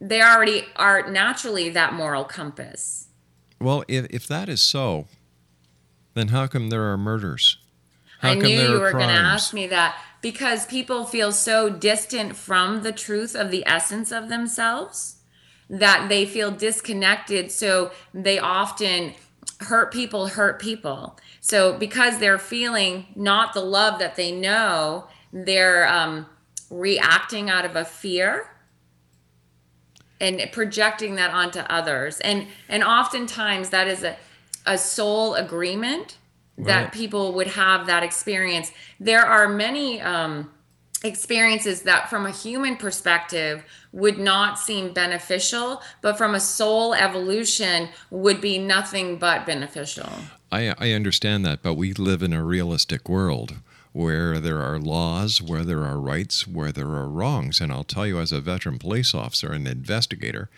they 0.00 0.22
already 0.22 0.64
are 0.76 1.10
naturally 1.10 1.70
that 1.70 1.92
moral 1.92 2.24
compass. 2.24 3.07
Well, 3.60 3.84
if 3.88 4.06
if 4.10 4.26
that 4.28 4.48
is 4.48 4.60
so, 4.60 5.06
then 6.14 6.28
how 6.28 6.46
come 6.46 6.70
there 6.70 6.90
are 6.92 6.96
murders? 6.96 7.58
How 8.20 8.30
I 8.30 8.34
knew 8.34 8.48
you 8.48 8.80
were 8.80 8.92
going 8.92 9.08
to 9.08 9.14
ask 9.14 9.54
me 9.54 9.66
that 9.68 9.96
because 10.20 10.66
people 10.66 11.04
feel 11.04 11.30
so 11.30 11.70
distant 11.70 12.36
from 12.36 12.82
the 12.82 12.92
truth 12.92 13.36
of 13.36 13.50
the 13.50 13.64
essence 13.66 14.10
of 14.10 14.28
themselves 14.28 15.16
that 15.70 16.08
they 16.08 16.26
feel 16.26 16.50
disconnected. 16.50 17.52
So 17.52 17.92
they 18.12 18.38
often 18.38 19.14
hurt 19.60 19.92
people, 19.92 20.28
hurt 20.28 20.60
people. 20.60 21.16
So 21.40 21.78
because 21.78 22.18
they're 22.18 22.38
feeling 22.38 23.06
not 23.14 23.54
the 23.54 23.60
love 23.60 23.98
that 24.00 24.16
they 24.16 24.32
know, 24.32 25.06
they're 25.32 25.86
um, 25.88 26.26
reacting 26.70 27.50
out 27.50 27.64
of 27.64 27.76
a 27.76 27.84
fear 27.84 28.50
and 30.20 30.40
projecting 30.52 31.14
that 31.16 31.30
onto 31.30 31.60
others. 31.60 32.20
And 32.20 32.46
and 32.68 32.82
oftentimes 32.82 33.70
that 33.70 33.86
is 33.88 34.02
a, 34.02 34.16
a 34.66 34.76
soul 34.78 35.34
agreement 35.34 36.16
that 36.58 36.82
Right. 36.84 36.92
people 36.92 37.32
would 37.34 37.46
have 37.46 37.86
that 37.86 38.02
experience. 38.02 38.72
There 38.98 39.24
are 39.24 39.48
many 39.48 40.00
um, 40.00 40.50
experiences 41.04 41.82
that 41.82 42.10
from 42.10 42.26
a 42.26 42.32
human 42.32 42.76
perspective 42.76 43.62
would 43.92 44.18
not 44.18 44.58
seem 44.58 44.92
beneficial 44.92 45.80
but 46.02 46.18
from 46.18 46.34
a 46.34 46.40
soul 46.40 46.94
evolution 46.94 47.88
would 48.10 48.40
be 48.40 48.58
nothing 48.58 49.16
but 49.18 49.46
beneficial. 49.46 50.10
I 50.50 50.74
I 50.78 50.92
understand 50.92 51.44
that, 51.46 51.62
but 51.62 51.74
we 51.74 51.92
live 51.94 52.22
in 52.22 52.32
a 52.32 52.42
realistic 52.42 53.08
world 53.08 53.54
where 53.92 54.38
there 54.38 54.62
are 54.62 54.78
laws, 54.78 55.40
where 55.42 55.64
there 55.64 55.84
are 55.84 55.98
rights, 55.98 56.46
where 56.46 56.72
there 56.72 56.88
are 56.88 57.08
wrongs. 57.08 57.60
And 57.60 57.72
I'll 57.72 57.84
tell 57.84 58.06
you, 58.06 58.20
as 58.20 58.32
a 58.32 58.40
veteran 58.40 58.78
police 58.78 59.14
officer 59.14 59.52
and 59.52 59.66
investigator, 59.66 60.48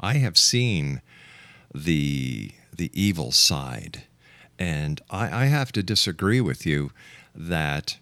I 0.00 0.14
have 0.14 0.36
seen 0.36 1.00
the 1.74 2.52
the 2.74 2.90
evil 2.94 3.32
side, 3.32 4.04
and 4.58 5.00
I, 5.10 5.42
I 5.42 5.44
have 5.46 5.72
to 5.72 5.82
disagree 5.82 6.40
with 6.40 6.66
you 6.66 6.90
that 7.34 7.98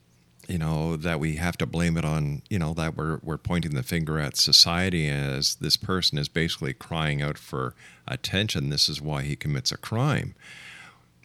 you 0.48 0.58
know 0.58 0.96
that 0.96 1.20
we 1.20 1.36
have 1.36 1.56
to 1.58 1.66
blame 1.66 1.96
it 1.96 2.04
on 2.04 2.42
you 2.50 2.58
know 2.58 2.74
that 2.74 2.96
we're 2.96 3.20
we're 3.22 3.38
pointing 3.38 3.74
the 3.74 3.82
finger 3.82 4.18
at 4.18 4.36
society 4.36 5.08
as 5.08 5.56
this 5.56 5.76
person 5.76 6.18
is 6.18 6.28
basically 6.28 6.72
crying 6.72 7.22
out 7.22 7.38
for 7.38 7.74
attention. 8.08 8.70
This 8.70 8.88
is 8.88 9.00
why 9.00 9.22
he 9.22 9.36
commits 9.36 9.70
a 9.70 9.76
crime. 9.76 10.34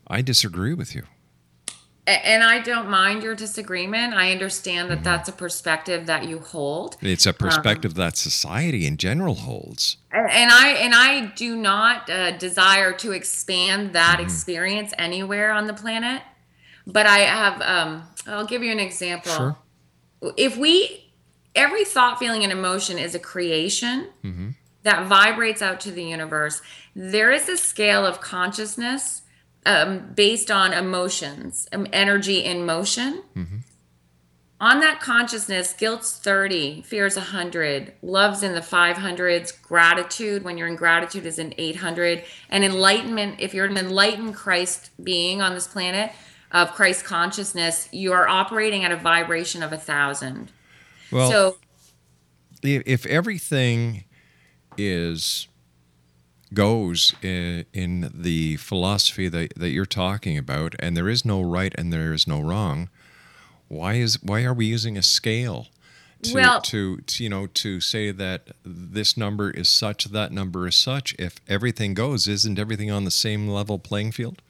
I 0.08 0.22
disagree 0.22 0.74
with 0.74 0.94
you. 0.94 1.04
And 2.08 2.44
i 2.44 2.60
don't 2.60 2.88
mind 2.90 3.24
your 3.24 3.34
disagreement. 3.36 4.14
I 4.14 4.32
understand 4.32 4.92
that 4.92 5.04
that's 5.04 5.28
a 5.28 5.32
perspective 5.32 6.06
that 6.06 6.28
you 6.28 6.40
hold. 6.40 6.98
It's 7.02 7.26
a 7.26 7.34
perspective 7.34 7.96
that 7.96 8.16
society 8.16 8.86
in 8.86 8.98
general 8.98 9.36
holds. 9.36 9.98
and 10.12 10.52
i 10.52 10.70
and 10.70 10.94
i 10.96 11.26
do 11.36 11.56
not 11.56 12.10
uh, 12.10 12.38
desire 12.38 12.94
to 12.94 13.12
expand 13.12 13.94
that 13.94 14.20
experience 14.20 14.94
anywhere 14.98 15.52
on 15.52 15.66
the 15.68 15.74
planet 15.74 16.22
but 16.88 17.06
i 17.06 17.20
have 17.20 17.62
um 17.62 18.04
i'll 18.28 18.46
give 18.46 18.64
you 18.64 18.72
an 18.72 18.80
example. 18.80 19.32
Sure. 19.32 19.58
if 20.38 20.56
we 20.58 21.12
every 21.56 21.86
thought 21.86 22.18
feeling 22.20 22.44
and 22.44 22.52
emotion 22.52 22.98
is 22.98 23.16
a 23.16 23.20
creation 23.20 24.08
that 24.84 25.08
vibrates 25.08 25.62
out 25.62 25.80
to 25.82 25.92
the 25.92 26.04
universe 26.04 26.62
there 26.96 27.32
is 27.32 27.50
a 27.50 27.58
scale 27.58 28.06
of 28.06 28.22
consciousness 28.22 29.24
um, 29.66 30.12
based 30.14 30.52
on 30.52 30.74
emotions 30.74 31.68
um, 31.74 31.88
energy 31.92 32.44
in 32.44 32.66
motion. 32.66 33.24
On 34.62 34.80
that 34.80 35.02
consciousness 35.02 35.74
guilt's 35.74 36.18
30 36.18 36.82
fear's 36.84 37.18
100 37.18 37.94
love's 38.02 38.42
in 38.42 38.54
the 38.54 38.62
500s 38.62 39.62
gratitude 39.62 40.44
when 40.44 40.58
you're 40.58 40.70
in 40.70 40.78
gratitude 40.78 41.26
is 41.26 41.38
in 41.38 41.54
800 41.58 42.24
and 42.50 42.64
enlightenment 42.64 43.36
if 43.40 43.54
you're 43.54 43.66
an 43.66 43.78
enlightened 43.78 44.34
christ 44.34 44.92
being 45.04 45.42
on 45.42 45.54
this 45.54 45.68
planet 45.68 46.14
of 46.54 46.72
christ 46.72 47.04
consciousness 47.04 47.90
you 47.92 48.14
are 48.14 48.30
operating 48.30 48.86
at 48.86 48.92
a 48.94 48.96
vibration 48.96 49.62
of 49.62 49.74
a 49.74 49.78
thousand. 49.78 50.52
Well, 51.12 51.30
so 51.30 51.58
if 52.64 53.06
everything 53.06 54.06
is 54.78 55.48
goes 56.56 57.14
in, 57.22 57.66
in 57.74 58.12
the 58.12 58.56
philosophy 58.58 59.28
that, 59.30 59.54
that 59.56 59.70
you're 59.70 59.86
talking 59.86 60.38
about, 60.38 60.74
and 60.80 60.98
there 60.98 61.10
is 61.10 61.24
no 61.24 61.42
right 61.44 61.76
and 61.78 61.94
there 61.94 62.14
is 62.14 62.28
no 62.28 62.42
wrong, 62.42 62.90
why 63.68 63.94
is 63.96 64.22
why 64.24 64.44
are 64.44 64.54
we 64.54 64.66
using 64.66 64.98
a 64.98 65.04
scale? 65.04 65.68
To, 66.24 66.34
Well- 66.34 66.62
to, 66.62 66.98
to 66.98 67.24
you 67.24 67.30
know 67.30 67.46
to 67.48 67.80
say 67.82 68.10
that 68.12 68.48
this 68.64 69.16
number 69.16 69.52
is 69.52 69.70
such 69.70 70.06
that 70.06 70.32
number 70.32 70.68
is 70.68 70.76
such 70.76 71.14
if 71.20 71.36
everything 71.48 71.94
goes 71.94 72.28
isn't 72.28 72.58
everything 72.58 72.90
on 72.90 73.04
the 73.06 73.12
same 73.12 73.48
level 73.48 73.78
playing 73.78 74.12
field? 74.14 74.42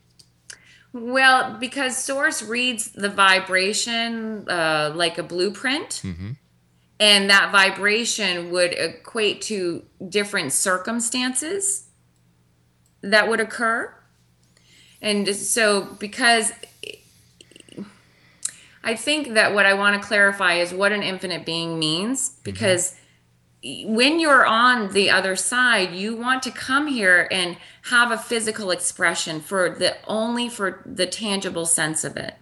Well, 0.94 1.58
because 1.60 1.98
Source 1.98 2.42
reads 2.42 2.92
the 2.92 3.10
vibration 3.10 4.48
uh, 4.48 4.94
like 4.96 5.18
a 5.18 5.24
blueprint, 5.24 6.02
and 7.00 7.30
that 7.30 7.52
vibration 7.52 8.50
would 8.52 8.72
equate 8.72 9.42
to 9.44 9.84
different 10.08 10.54
circumstances 10.54 11.85
that 13.12 13.30
would 13.30 13.40
occur. 13.40 13.94
And 15.02 15.28
so, 15.36 15.86
because 16.00 16.52
I 18.84 18.96
think 18.96 19.34
that 19.34 19.54
what 19.54 19.66
I 19.66 19.74
want 19.74 20.00
to 20.02 20.08
clarify 20.08 20.56
is 20.56 20.74
what 20.74 20.92
an 20.92 21.04
infinite 21.04 21.46
being 21.46 21.80
means, 21.80 22.30
because 22.44 22.96
when 23.64 24.20
you're 24.20 24.46
on 24.46 24.94
the 24.94 25.10
other 25.10 25.36
side, 25.36 25.94
you 25.94 26.16
want 26.16 26.44
to 26.44 26.52
come 26.52 26.86
here 26.88 27.28
and 27.32 27.58
have 27.84 28.12
a 28.12 28.18
physical 28.18 28.70
expression 28.72 29.42
for 29.42 29.70
the 29.70 29.96
only 30.08 30.50
for 30.50 30.82
the 30.86 31.08
tangible 31.08 31.66
sense 31.66 32.04
of 32.04 32.16
it. 32.18 32.36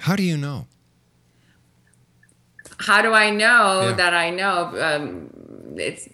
how 0.00 0.16
do 0.16 0.22
you 0.22 0.36
know 0.36 0.66
How 2.78 3.00
do 3.02 3.12
I 3.12 3.30
know 3.30 3.88
Yeah. 3.90 3.92
that 3.92 4.14
I 4.14 4.30
know? 4.30 4.56
Um, 4.88 5.30
it's 5.76 6.08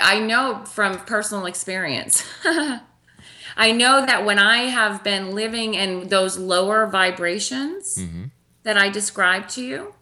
I 0.00 0.20
know 0.20 0.64
from 0.64 0.98
personal 1.00 1.46
experience. 1.46 2.24
I 3.56 3.72
know 3.72 4.04
that 4.06 4.24
when 4.24 4.38
I 4.38 4.64
have 4.64 5.02
been 5.02 5.32
living 5.32 5.74
in 5.74 6.08
those 6.08 6.38
lower 6.38 6.86
vibrations 6.86 7.96
that 8.62 8.76
I 8.76 8.88
described 8.88 9.50
to 9.50 9.62
you, 9.62 9.94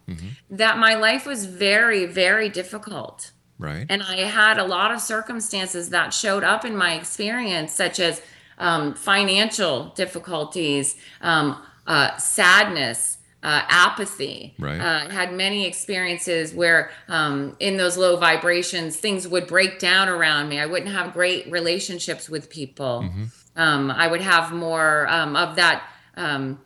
that 0.50 0.78
my 0.78 0.94
life 0.94 1.26
was 1.26 1.46
very, 1.46 2.06
very 2.06 2.48
difficult. 2.48 3.32
right 3.58 3.86
And 3.88 4.02
I 4.02 4.18
had 4.18 4.58
a 4.58 4.64
lot 4.64 4.92
of 4.92 5.00
circumstances 5.00 5.90
that 5.90 6.12
showed 6.12 6.44
up 6.44 6.64
in 6.64 6.76
my 6.76 6.94
experience, 6.94 7.72
such 7.72 7.98
as 8.00 8.20
um, 8.58 8.94
financial 8.94 9.86
difficulties, 9.94 10.96
um, 11.20 11.62
uh, 11.86 12.16
sadness, 12.16 13.15
uh, 13.46 13.62
apathy. 13.68 14.54
Right. 14.58 14.80
Uh, 14.80 15.08
had 15.08 15.32
many 15.32 15.68
experiences 15.68 16.52
where, 16.52 16.90
um, 17.06 17.56
in 17.60 17.76
those 17.76 17.96
low 17.96 18.16
vibrations, 18.16 18.96
things 18.96 19.28
would 19.28 19.46
break 19.46 19.78
down 19.78 20.08
around 20.08 20.48
me. 20.48 20.58
I 20.58 20.66
wouldn't 20.66 20.90
have 20.90 21.12
great 21.12 21.48
relationships 21.48 22.28
with 22.28 22.50
people. 22.50 23.08
Um, 23.54 23.92
I 23.92 24.08
would 24.08 24.20
have 24.20 24.52
more 24.52 25.06
um, 25.08 25.36
of 25.36 25.54
that. 25.56 25.88
Um, 26.16 26.60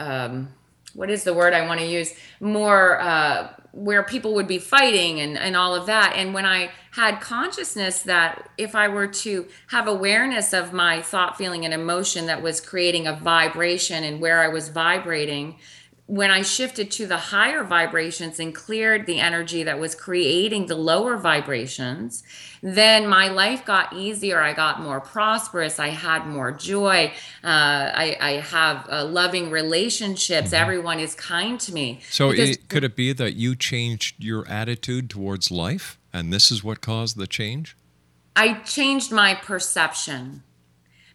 um, 0.00 0.48
what 0.94 1.10
is 1.10 1.22
the 1.22 1.32
word 1.32 1.52
I 1.54 1.64
want 1.64 1.78
to 1.78 1.86
use? 1.86 2.12
More 2.40 3.00
uh, 3.00 3.52
where 3.72 4.02
people 4.02 4.34
would 4.34 4.48
be 4.48 4.58
fighting 4.58 5.20
and, 5.20 5.38
and 5.38 5.54
all 5.56 5.74
of 5.74 5.86
that. 5.86 6.14
And 6.16 6.32
when 6.32 6.46
I 6.46 6.70
had 6.92 7.20
consciousness 7.20 8.02
that 8.02 8.48
if 8.56 8.74
I 8.74 8.88
were 8.88 9.06
to 9.06 9.46
have 9.68 9.86
awareness 9.86 10.52
of 10.52 10.72
my 10.72 11.02
thought, 11.02 11.36
feeling, 11.36 11.64
and 11.64 11.74
emotion 11.74 12.26
that 12.26 12.42
was 12.42 12.60
creating 12.60 13.06
a 13.06 13.14
vibration 13.14 14.04
and 14.04 14.20
where 14.20 14.40
I 14.40 14.48
was 14.48 14.68
vibrating, 14.68 15.56
when 16.08 16.30
I 16.30 16.40
shifted 16.40 16.90
to 16.92 17.06
the 17.06 17.18
higher 17.18 17.62
vibrations 17.62 18.40
and 18.40 18.54
cleared 18.54 19.04
the 19.04 19.20
energy 19.20 19.62
that 19.64 19.78
was 19.78 19.94
creating 19.94 20.64
the 20.64 20.74
lower 20.74 21.18
vibrations, 21.18 22.22
then 22.62 23.06
my 23.06 23.28
life 23.28 23.66
got 23.66 23.92
easier. 23.92 24.40
I 24.40 24.54
got 24.54 24.80
more 24.80 25.02
prosperous. 25.02 25.78
I 25.78 25.88
had 25.88 26.26
more 26.26 26.50
joy. 26.50 27.12
Uh, 27.44 27.92
I, 27.94 28.16
I, 28.22 28.30
have 28.40 28.88
uh, 28.88 29.04
loving 29.04 29.50
relationships. 29.50 30.46
Mm-hmm. 30.46 30.62
Everyone 30.62 30.98
is 30.98 31.14
kind 31.14 31.60
to 31.60 31.74
me. 31.74 32.00
So, 32.08 32.30
it, 32.30 32.70
could 32.70 32.84
it 32.84 32.96
be 32.96 33.12
that 33.12 33.34
you 33.34 33.54
changed 33.54 34.24
your 34.24 34.48
attitude 34.48 35.10
towards 35.10 35.50
life, 35.50 35.98
and 36.10 36.32
this 36.32 36.50
is 36.50 36.64
what 36.64 36.80
caused 36.80 37.18
the 37.18 37.26
change? 37.26 37.76
I 38.34 38.54
changed 38.60 39.12
my 39.12 39.34
perception. 39.34 40.42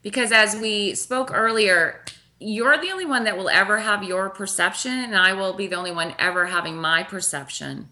Because 0.03 0.31
as 0.31 0.55
we 0.55 0.93
spoke 0.93 1.31
earlier, 1.33 2.03
you're 2.39 2.77
the 2.77 2.91
only 2.91 3.05
one 3.05 3.23
that 3.23 3.37
will 3.37 3.49
ever 3.49 3.79
have 3.79 4.03
your 4.03 4.29
perception, 4.29 4.91
and 4.91 5.15
I 5.15 5.33
will 5.33 5.53
be 5.53 5.67
the 5.67 5.75
only 5.75 5.91
one 5.91 6.13
ever 6.19 6.47
having 6.47 6.75
my 6.75 7.03
perception. 7.03 7.89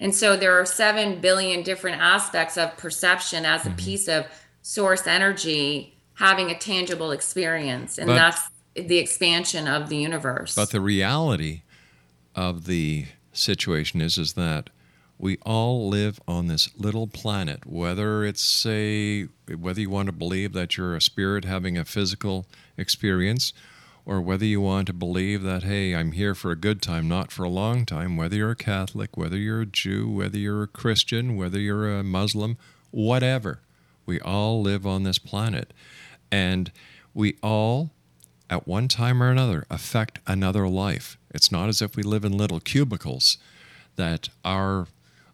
And 0.00 0.14
so 0.14 0.36
there 0.36 0.58
are 0.58 0.66
7 0.66 1.20
billion 1.20 1.62
different 1.62 2.00
aspects 2.00 2.56
of 2.56 2.76
perception 2.76 3.44
as 3.44 3.66
a 3.66 3.68
mm-hmm. 3.68 3.76
piece 3.76 4.08
of 4.08 4.26
source 4.62 5.06
energy 5.06 5.94
having 6.14 6.50
a 6.50 6.58
tangible 6.58 7.12
experience. 7.12 7.98
And 7.98 8.08
but, 8.08 8.14
that's 8.14 8.50
the 8.74 8.98
expansion 8.98 9.68
of 9.68 9.88
the 9.88 9.96
universe. 9.96 10.54
But 10.54 10.70
the 10.70 10.80
reality 10.80 11.62
of 12.34 12.66
the 12.66 13.06
situation 13.32 14.00
is 14.00 14.18
is 14.18 14.34
that 14.34 14.70
we 15.20 15.36
all 15.44 15.88
live 15.88 16.18
on 16.26 16.46
this 16.46 16.70
little 16.78 17.06
planet 17.06 17.66
whether 17.66 18.24
it's 18.24 18.64
a 18.66 19.24
whether 19.54 19.80
you 19.80 19.90
want 19.90 20.06
to 20.06 20.12
believe 20.12 20.52
that 20.52 20.76
you're 20.76 20.96
a 20.96 21.00
spirit 21.00 21.44
having 21.44 21.76
a 21.76 21.84
physical 21.84 22.46
experience 22.76 23.52
or 24.06 24.20
whether 24.20 24.44
you 24.44 24.60
want 24.60 24.86
to 24.86 24.92
believe 24.92 25.42
that, 25.42 25.62
hey, 25.62 25.94
I'm 25.94 26.12
here 26.12 26.34
for 26.34 26.50
a 26.50 26.56
good 26.56 26.82
time, 26.82 27.06
not 27.06 27.30
for 27.30 27.44
a 27.44 27.48
long 27.48 27.84
time, 27.84 28.16
whether 28.16 28.36
you're 28.36 28.50
a 28.50 28.56
Catholic, 28.56 29.16
whether 29.16 29.36
you're 29.36 29.60
a 29.60 29.66
Jew, 29.66 30.08
whether 30.08 30.38
you're 30.38 30.64
a 30.64 30.68
Christian, 30.68 31.36
whether 31.36 31.60
you're 31.60 31.98
a 31.98 32.02
Muslim, 32.02 32.56
whatever. 32.90 33.60
We 34.06 34.18
all 34.20 34.62
live 34.62 34.86
on 34.86 35.02
this 35.02 35.18
planet. 35.18 35.72
And 36.32 36.72
we 37.14 37.36
all, 37.42 37.90
at 38.48 38.66
one 38.66 38.88
time 38.88 39.22
or 39.22 39.30
another, 39.30 39.64
affect 39.70 40.18
another 40.26 40.66
life. 40.66 41.18
It's 41.30 41.52
not 41.52 41.68
as 41.68 41.82
if 41.82 41.94
we 41.94 42.02
live 42.02 42.24
in 42.24 42.36
little 42.36 42.60
cubicles, 42.60 43.38
that 43.96 44.28
our, 44.44 44.86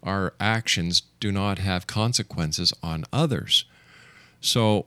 our 0.07 0.33
actions 0.41 1.03
do 1.21 1.33
not 1.33 1.59
have 1.59 1.87
consequences 1.87 2.73
on 2.83 3.05
others. 3.13 3.65
So 4.41 4.87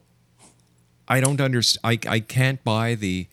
I 1.08 1.20
don't 1.20 1.42
understand. 1.42 1.82
I, 1.84 2.16
I 2.16 2.20
can't 2.20 2.64
buy 2.64 2.96
the, 2.96 3.28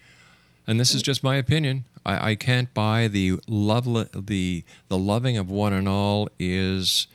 and 0.66 0.80
this 0.80 0.94
is 0.94 1.02
just 1.02 1.22
my 1.22 1.36
opinion. 1.36 1.84
I, 2.06 2.30
I 2.30 2.34
can't 2.34 2.72
buy 2.72 3.08
the 3.08 3.38
love 3.46 3.84
the 4.26 4.64
the 4.88 4.98
loving 4.98 5.36
of 5.36 5.50
one 5.50 5.72
and 5.72 5.88
all 5.88 6.28
is 6.38 7.08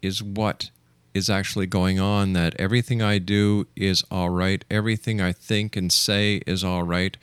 is 0.00 0.22
what 0.22 0.70
is 1.12 1.28
actually 1.28 1.66
going 1.66 2.00
on. 2.00 2.32
That 2.32 2.54
everything 2.58 3.02
I 3.02 3.18
do 3.18 3.66
is 3.76 4.04
all 4.10 4.30
right. 4.30 4.64
Everything 4.70 5.20
I 5.20 5.32
think 5.32 5.76
and 5.76 5.92
say 5.92 6.40
is 6.46 6.64
all 6.64 6.84
right, 6.84 7.16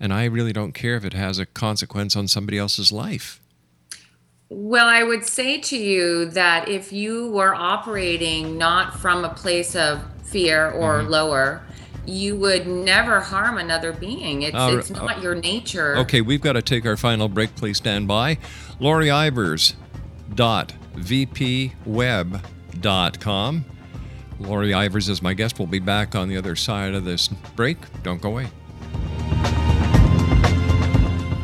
and 0.00 0.12
I 0.12 0.24
really 0.24 0.52
don't 0.52 0.72
care 0.72 0.96
if 0.96 1.04
it 1.04 1.12
has 1.12 1.38
a 1.38 1.46
consequence 1.46 2.16
on 2.16 2.28
somebody 2.28 2.56
else's 2.56 2.92
life. 2.92 3.41
Well, 4.54 4.86
I 4.86 5.02
would 5.02 5.24
say 5.24 5.58
to 5.58 5.78
you 5.78 6.26
that 6.26 6.68
if 6.68 6.92
you 6.92 7.30
were 7.30 7.54
operating 7.54 8.58
not 8.58 9.00
from 9.00 9.24
a 9.24 9.30
place 9.30 9.74
of 9.74 10.02
fear 10.24 10.70
or 10.70 10.98
mm-hmm. 10.98 11.08
lower, 11.08 11.62
you 12.04 12.36
would 12.36 12.66
never 12.66 13.20
harm 13.20 13.56
another 13.56 13.92
being. 13.92 14.42
It's, 14.42 14.54
uh, 14.54 14.76
it's 14.78 14.90
not 14.90 15.18
uh, 15.18 15.20
your 15.22 15.34
nature. 15.34 15.96
Okay, 15.98 16.20
we've 16.20 16.42
got 16.42 16.52
to 16.52 16.60
take 16.60 16.84
our 16.84 16.98
final 16.98 17.28
break. 17.28 17.56
Please 17.56 17.78
stand 17.78 18.06
by. 18.06 18.36
Lauri 18.78 19.06
Ivers 19.06 19.72
dot 20.34 20.74
vpweb.com. 20.96 22.44
Lauri 24.38 24.70
Ivers 24.72 25.08
is 25.08 25.22
my 25.22 25.32
guest. 25.32 25.58
We'll 25.58 25.66
be 25.66 25.78
back 25.78 26.14
on 26.14 26.28
the 26.28 26.36
other 26.36 26.56
side 26.56 26.92
of 26.94 27.06
this 27.06 27.28
break. 27.28 27.78
Don't 28.02 28.20
go 28.20 28.28
away. 28.28 28.48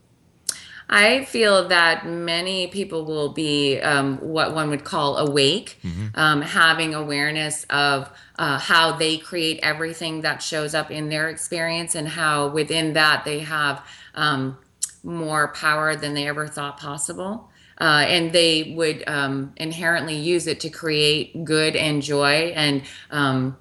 I 0.92 1.24
feel 1.24 1.68
that 1.68 2.04
many 2.04 2.66
people 2.66 3.04
will 3.04 3.32
be 3.32 3.78
um, 3.78 4.18
what 4.18 4.54
one 4.56 4.70
would 4.70 4.82
call 4.82 5.18
awake, 5.18 5.78
mm-hmm. 5.84 6.08
um, 6.16 6.42
having 6.42 6.94
awareness 6.94 7.64
of 7.70 8.10
uh, 8.36 8.58
how 8.58 8.96
they 8.96 9.16
create 9.16 9.60
everything 9.62 10.22
that 10.22 10.42
shows 10.42 10.74
up 10.74 10.90
in 10.90 11.08
their 11.08 11.28
experience 11.28 11.94
and 11.94 12.08
how 12.08 12.48
within 12.48 12.94
that 12.94 13.24
they 13.24 13.38
have 13.38 13.86
um, 14.16 14.58
more 15.04 15.52
power 15.54 15.94
than 15.94 16.14
they 16.14 16.26
ever 16.26 16.48
thought 16.48 16.76
possible. 16.76 17.48
Uh, 17.80 18.04
and 18.08 18.32
they 18.32 18.74
would 18.76 19.04
um, 19.06 19.52
inherently 19.56 20.16
use 20.16 20.48
it 20.48 20.58
to 20.60 20.68
create 20.68 21.44
good 21.44 21.76
and 21.76 22.02
joy 22.02 22.52
and 22.56 22.82
um, 23.12 23.56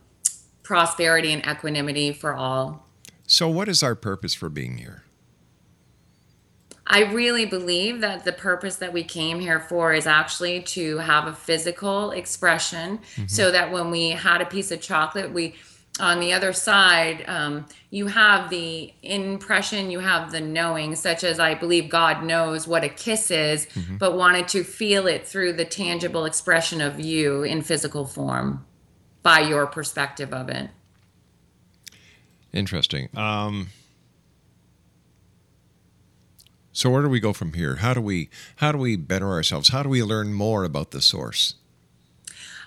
prosperity 0.63 1.31
and 1.31 1.45
equanimity 1.45 2.11
for 2.11 2.33
all. 2.33 2.87
So, 3.27 3.47
what 3.47 3.69
is 3.69 3.83
our 3.83 3.93
purpose 3.93 4.33
for 4.33 4.49
being 4.49 4.79
here? 4.79 5.03
I 6.89 7.01
really 7.11 7.45
believe 7.45 8.01
that 8.01 8.25
the 8.25 8.31
purpose 8.31 8.77
that 8.77 8.91
we 8.91 9.03
came 9.03 9.39
here 9.39 9.59
for 9.59 9.93
is 9.93 10.07
actually 10.07 10.61
to 10.63 10.97
have 10.97 11.27
a 11.27 11.33
physical 11.33 12.11
expression 12.11 12.97
mm-hmm. 12.97 13.27
so 13.27 13.51
that 13.51 13.71
when 13.71 13.91
we 13.91 14.09
had 14.09 14.41
a 14.41 14.45
piece 14.45 14.71
of 14.71 14.81
chocolate, 14.81 15.31
we 15.31 15.55
on 15.99 16.21
the 16.21 16.31
other 16.31 16.53
side, 16.53 17.25
um, 17.27 17.65
you 17.89 18.07
have 18.07 18.49
the 18.49 18.93
impression, 19.03 19.91
you 19.91 19.99
have 19.99 20.31
the 20.31 20.39
knowing, 20.39 20.95
such 20.95 21.25
as 21.25 21.39
I 21.39 21.55
believe 21.55 21.89
God 21.89 22.23
knows 22.23 22.67
what 22.67 22.83
a 22.83 22.89
kiss 22.89 23.29
is, 23.31 23.65
Mm-hmm. 23.65 23.97
but 23.97 24.15
wanted 24.15 24.47
to 24.49 24.63
feel 24.63 25.07
it 25.07 25.27
through 25.27 25.53
the 25.53 25.65
tangible 25.65 26.25
expression 26.25 26.79
of 26.79 26.99
you 26.99 27.43
in 27.43 27.61
physical 27.61 28.05
form 28.05 28.65
by 29.23 29.41
your 29.41 29.67
perspective 29.67 30.33
of 30.33 30.47
it. 30.49 30.69
Interesting. 32.53 33.09
Um, 33.15 33.67
so 36.79 36.89
where 36.89 37.01
do 37.01 37.09
we 37.09 37.19
go 37.19 37.33
from 37.33 37.51
here? 37.51 37.75
How 37.75 37.93
do 37.93 37.99
we 37.99 38.29
how 38.55 38.71
do 38.71 38.77
we 38.77 38.95
better 38.95 39.27
ourselves? 39.27 39.67
How 39.67 39.83
do 39.83 39.89
we 39.89 40.01
learn 40.01 40.33
more 40.33 40.63
about 40.63 40.91
the 40.91 41.01
source? 41.01 41.55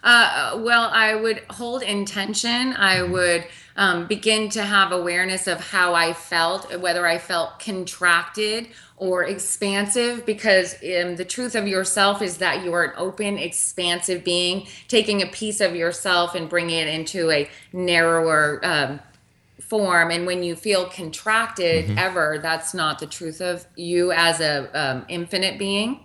Uh, 0.05 0.61
well, 0.63 0.91
I 0.93 1.15
would 1.15 1.39
hold 1.49 1.83
intention. 1.83 2.75
I 2.75 3.03
would 3.05 3.47
um, 3.75 4.07
begin 4.07 4.51
to 4.51 4.65
have 4.65 4.93
awareness 4.93 5.47
of 5.47 5.61
how 5.61 5.95
I 5.95 6.13
felt, 6.13 6.79
whether 6.79 7.07
I 7.07 7.17
felt 7.17 7.59
contracted 7.59 8.69
or 8.99 9.25
expansive, 9.25 10.27
because 10.27 10.75
um, 10.75 11.17
the 11.17 11.25
truth 11.25 11.55
of 11.55 11.67
yourself 11.67 12.21
is 12.21 12.37
that 12.37 12.63
you 12.63 12.75
are 12.75 12.85
an 12.85 12.93
open, 12.99 13.39
expansive 13.39 14.25
being, 14.25 14.67
taking 14.89 15.23
a 15.23 15.27
piece 15.27 15.63
of 15.63 15.75
yourself 15.75 16.35
and 16.35 16.51
bringing 16.51 16.81
it 16.81 16.89
into 16.89 17.31
a 17.31 17.49
narrower 17.73 18.61
um, 18.63 19.01
form. 19.73 20.11
And 20.11 20.27
when 20.27 20.43
you 20.43 20.55
feel 20.55 20.85
contracted, 20.85 21.97
ever, 21.99 22.39
that's 22.43 22.75
not 22.75 22.99
the 22.99 23.07
truth 23.07 23.41
of 23.41 23.67
you 23.75 24.13
as 24.13 24.39
a 24.39 24.69
um, 24.79 25.07
infinite 25.09 25.59
being. 25.59 26.01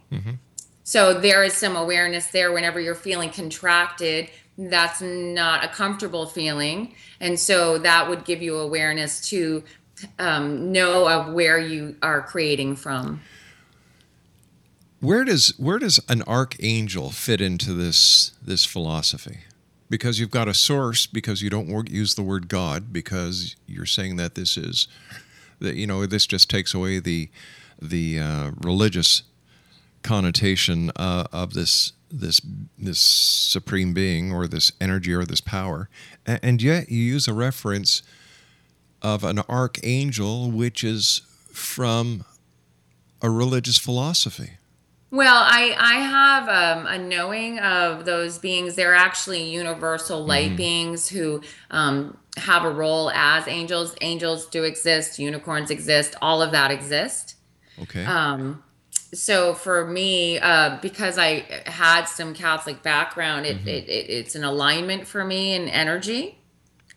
So 0.86 1.20
there 1.20 1.44
is 1.44 1.54
some 1.54 1.76
awareness 1.76 2.28
there 2.28 2.54
whenever 2.54 2.80
you're 2.80 2.96
feeling 2.96 3.30
contracted. 3.30 4.30
That's 4.58 5.02
not 5.02 5.66
a 5.66 5.68
comfortable 5.68 6.28
feeling. 6.28 6.96
And 7.20 7.38
so 7.38 7.78
that 7.80 8.08
would 8.08 8.24
give 8.24 8.42
you 8.42 8.58
awareness 8.58 9.30
to 9.32 9.66
um, 10.18 10.72
know 10.72 11.06
of 11.10 11.34
where 11.34 11.60
you 11.60 11.98
are 12.02 12.22
creating 12.22 12.78
from. 12.78 13.20
Where 15.02 15.26
does 15.26 15.54
where 15.58 15.78
does 15.78 16.00
an 16.08 16.22
archangel 16.24 17.12
fit 17.12 17.42
into 17.42 17.74
this 17.74 18.32
this 18.42 18.64
philosophy? 18.64 19.40
Because 19.90 20.20
you've 20.20 20.32
got 20.32 20.48
a 20.48 20.54
source, 20.54 21.08
because 21.08 21.42
you 21.42 21.50
don't 21.50 21.70
work, 21.70 21.90
use 21.90 22.16
the 22.16 22.24
word 22.24 22.50
God, 22.50 22.92
because 22.92 23.56
you're 23.68 23.86
saying 23.86 24.18
that 24.18 24.36
this 24.36 24.58
is 24.58 24.88
that 25.60 25.76
you 25.76 25.88
know 25.88 26.06
this 26.06 26.28
just 26.28 26.50
takes 26.50 26.74
away 26.74 27.00
the 27.00 27.30
the 27.82 28.20
uh, 28.20 28.52
religious 28.62 29.24
connotation 30.04 30.92
uh, 30.96 31.26
of 31.32 31.54
this 31.54 31.94
this 32.12 32.42
this 32.78 33.00
supreme 33.00 33.94
being 33.94 34.32
or 34.32 34.48
this 34.48 34.72
energy 34.80 35.14
or 35.14 35.24
this 35.24 35.42
power, 35.42 35.90
A- 36.26 36.44
and 36.44 36.62
yet 36.62 36.90
you 36.90 37.04
use 37.04 37.28
a 37.28 37.34
reference 37.34 38.02
of 39.02 39.24
an 39.24 39.40
archangel, 39.50 40.52
which 40.52 40.84
is 40.84 41.22
from 41.52 42.26
a 43.22 43.30
religious 43.30 43.78
philosophy. 43.78 44.57
Well, 45.18 45.42
I 45.44 45.76
I 45.80 45.96
have 45.96 46.48
um, 46.48 46.86
a 46.86 47.00
knowing 47.00 47.58
of 47.58 48.06
those 48.06 48.38
beings. 48.38 48.76
They're 48.76 48.94
actually 48.94 49.50
universal 49.50 50.24
light 50.24 50.56
beings 50.56 51.10
who 51.10 51.42
um, 51.72 52.20
have 52.38 52.64
a 52.64 52.70
role 52.70 53.10
as 53.10 53.48
angels. 53.48 53.96
Angels 54.02 54.46
do 54.46 54.64
exist. 54.64 55.18
Unicorns 55.18 55.72
exist. 55.72 56.16
All 56.22 56.44
of 56.44 56.52
that 56.52 56.70
exists. 56.70 57.34
Okay. 57.82 58.06
Um, 58.06 58.64
so 59.12 59.56
for 59.56 59.88
me, 59.88 60.38
uh, 60.38 60.78
because 60.84 61.18
I 61.18 61.64
had 61.66 62.06
some 62.06 62.36
Catholic 62.36 62.84
background, 62.84 63.48
it, 63.48 63.68
it, 63.68 63.90
it 63.90 64.10
it's 64.12 64.36
an 64.36 64.44
alignment 64.44 65.08
for 65.08 65.24
me 65.24 65.56
in 65.56 65.68
energy 65.68 66.38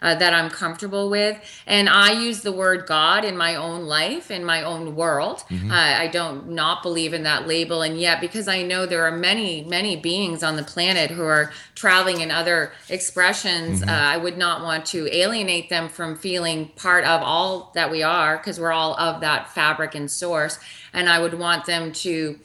uh, 0.02 0.14
that 0.16 0.32
I'm 0.32 0.50
comfortable 0.50 1.10
with, 1.10 1.38
and 1.66 1.88
I 1.88 2.12
use 2.12 2.40
the 2.42 2.52
word 2.52 2.86
God 2.86 3.24
in 3.24 3.36
my 3.36 3.54
own 3.54 3.84
life, 3.84 4.30
in 4.30 4.44
my 4.44 4.62
own 4.62 4.96
world. 4.96 5.44
Uh, 5.50 5.74
I 5.74 6.08
don't 6.08 6.50
not 6.50 6.82
believe 6.82 7.12
in 7.12 7.22
that 7.24 7.46
label, 7.46 7.82
and 7.82 8.00
yet 8.00 8.20
because 8.20 8.48
I 8.48 8.62
know 8.62 8.86
there 8.86 9.04
are 9.04 9.16
many 9.16 9.64
many 9.64 9.96
beings 9.96 10.42
on 10.42 10.56
the 10.56 10.62
planet 10.62 11.10
who 11.10 11.24
are 11.24 11.52
traveling 11.74 12.20
in 12.20 12.30
other 12.30 12.72
expressions, 12.88 13.82
uh, 13.82 13.86
I 13.86 14.16
would 14.16 14.36
not 14.36 14.62
want 14.62 14.86
to 14.86 15.08
alienate 15.14 15.68
them 15.70 15.88
from 15.88 16.16
feeling 16.16 16.68
part 16.76 17.04
of 17.04 17.22
all 17.22 17.72
that 17.74 17.90
we 17.90 18.02
are, 18.02 18.36
because 18.36 18.60
we're 18.60 18.72
all 18.72 18.94
of 18.98 19.20
that 19.20 19.50
fabric 19.54 19.94
and 19.94 20.10
source. 20.10 20.58
And 20.92 21.08
I 21.08 21.18
would 21.20 21.34
want 21.34 21.66
them 21.66 21.92
to 21.92 22.38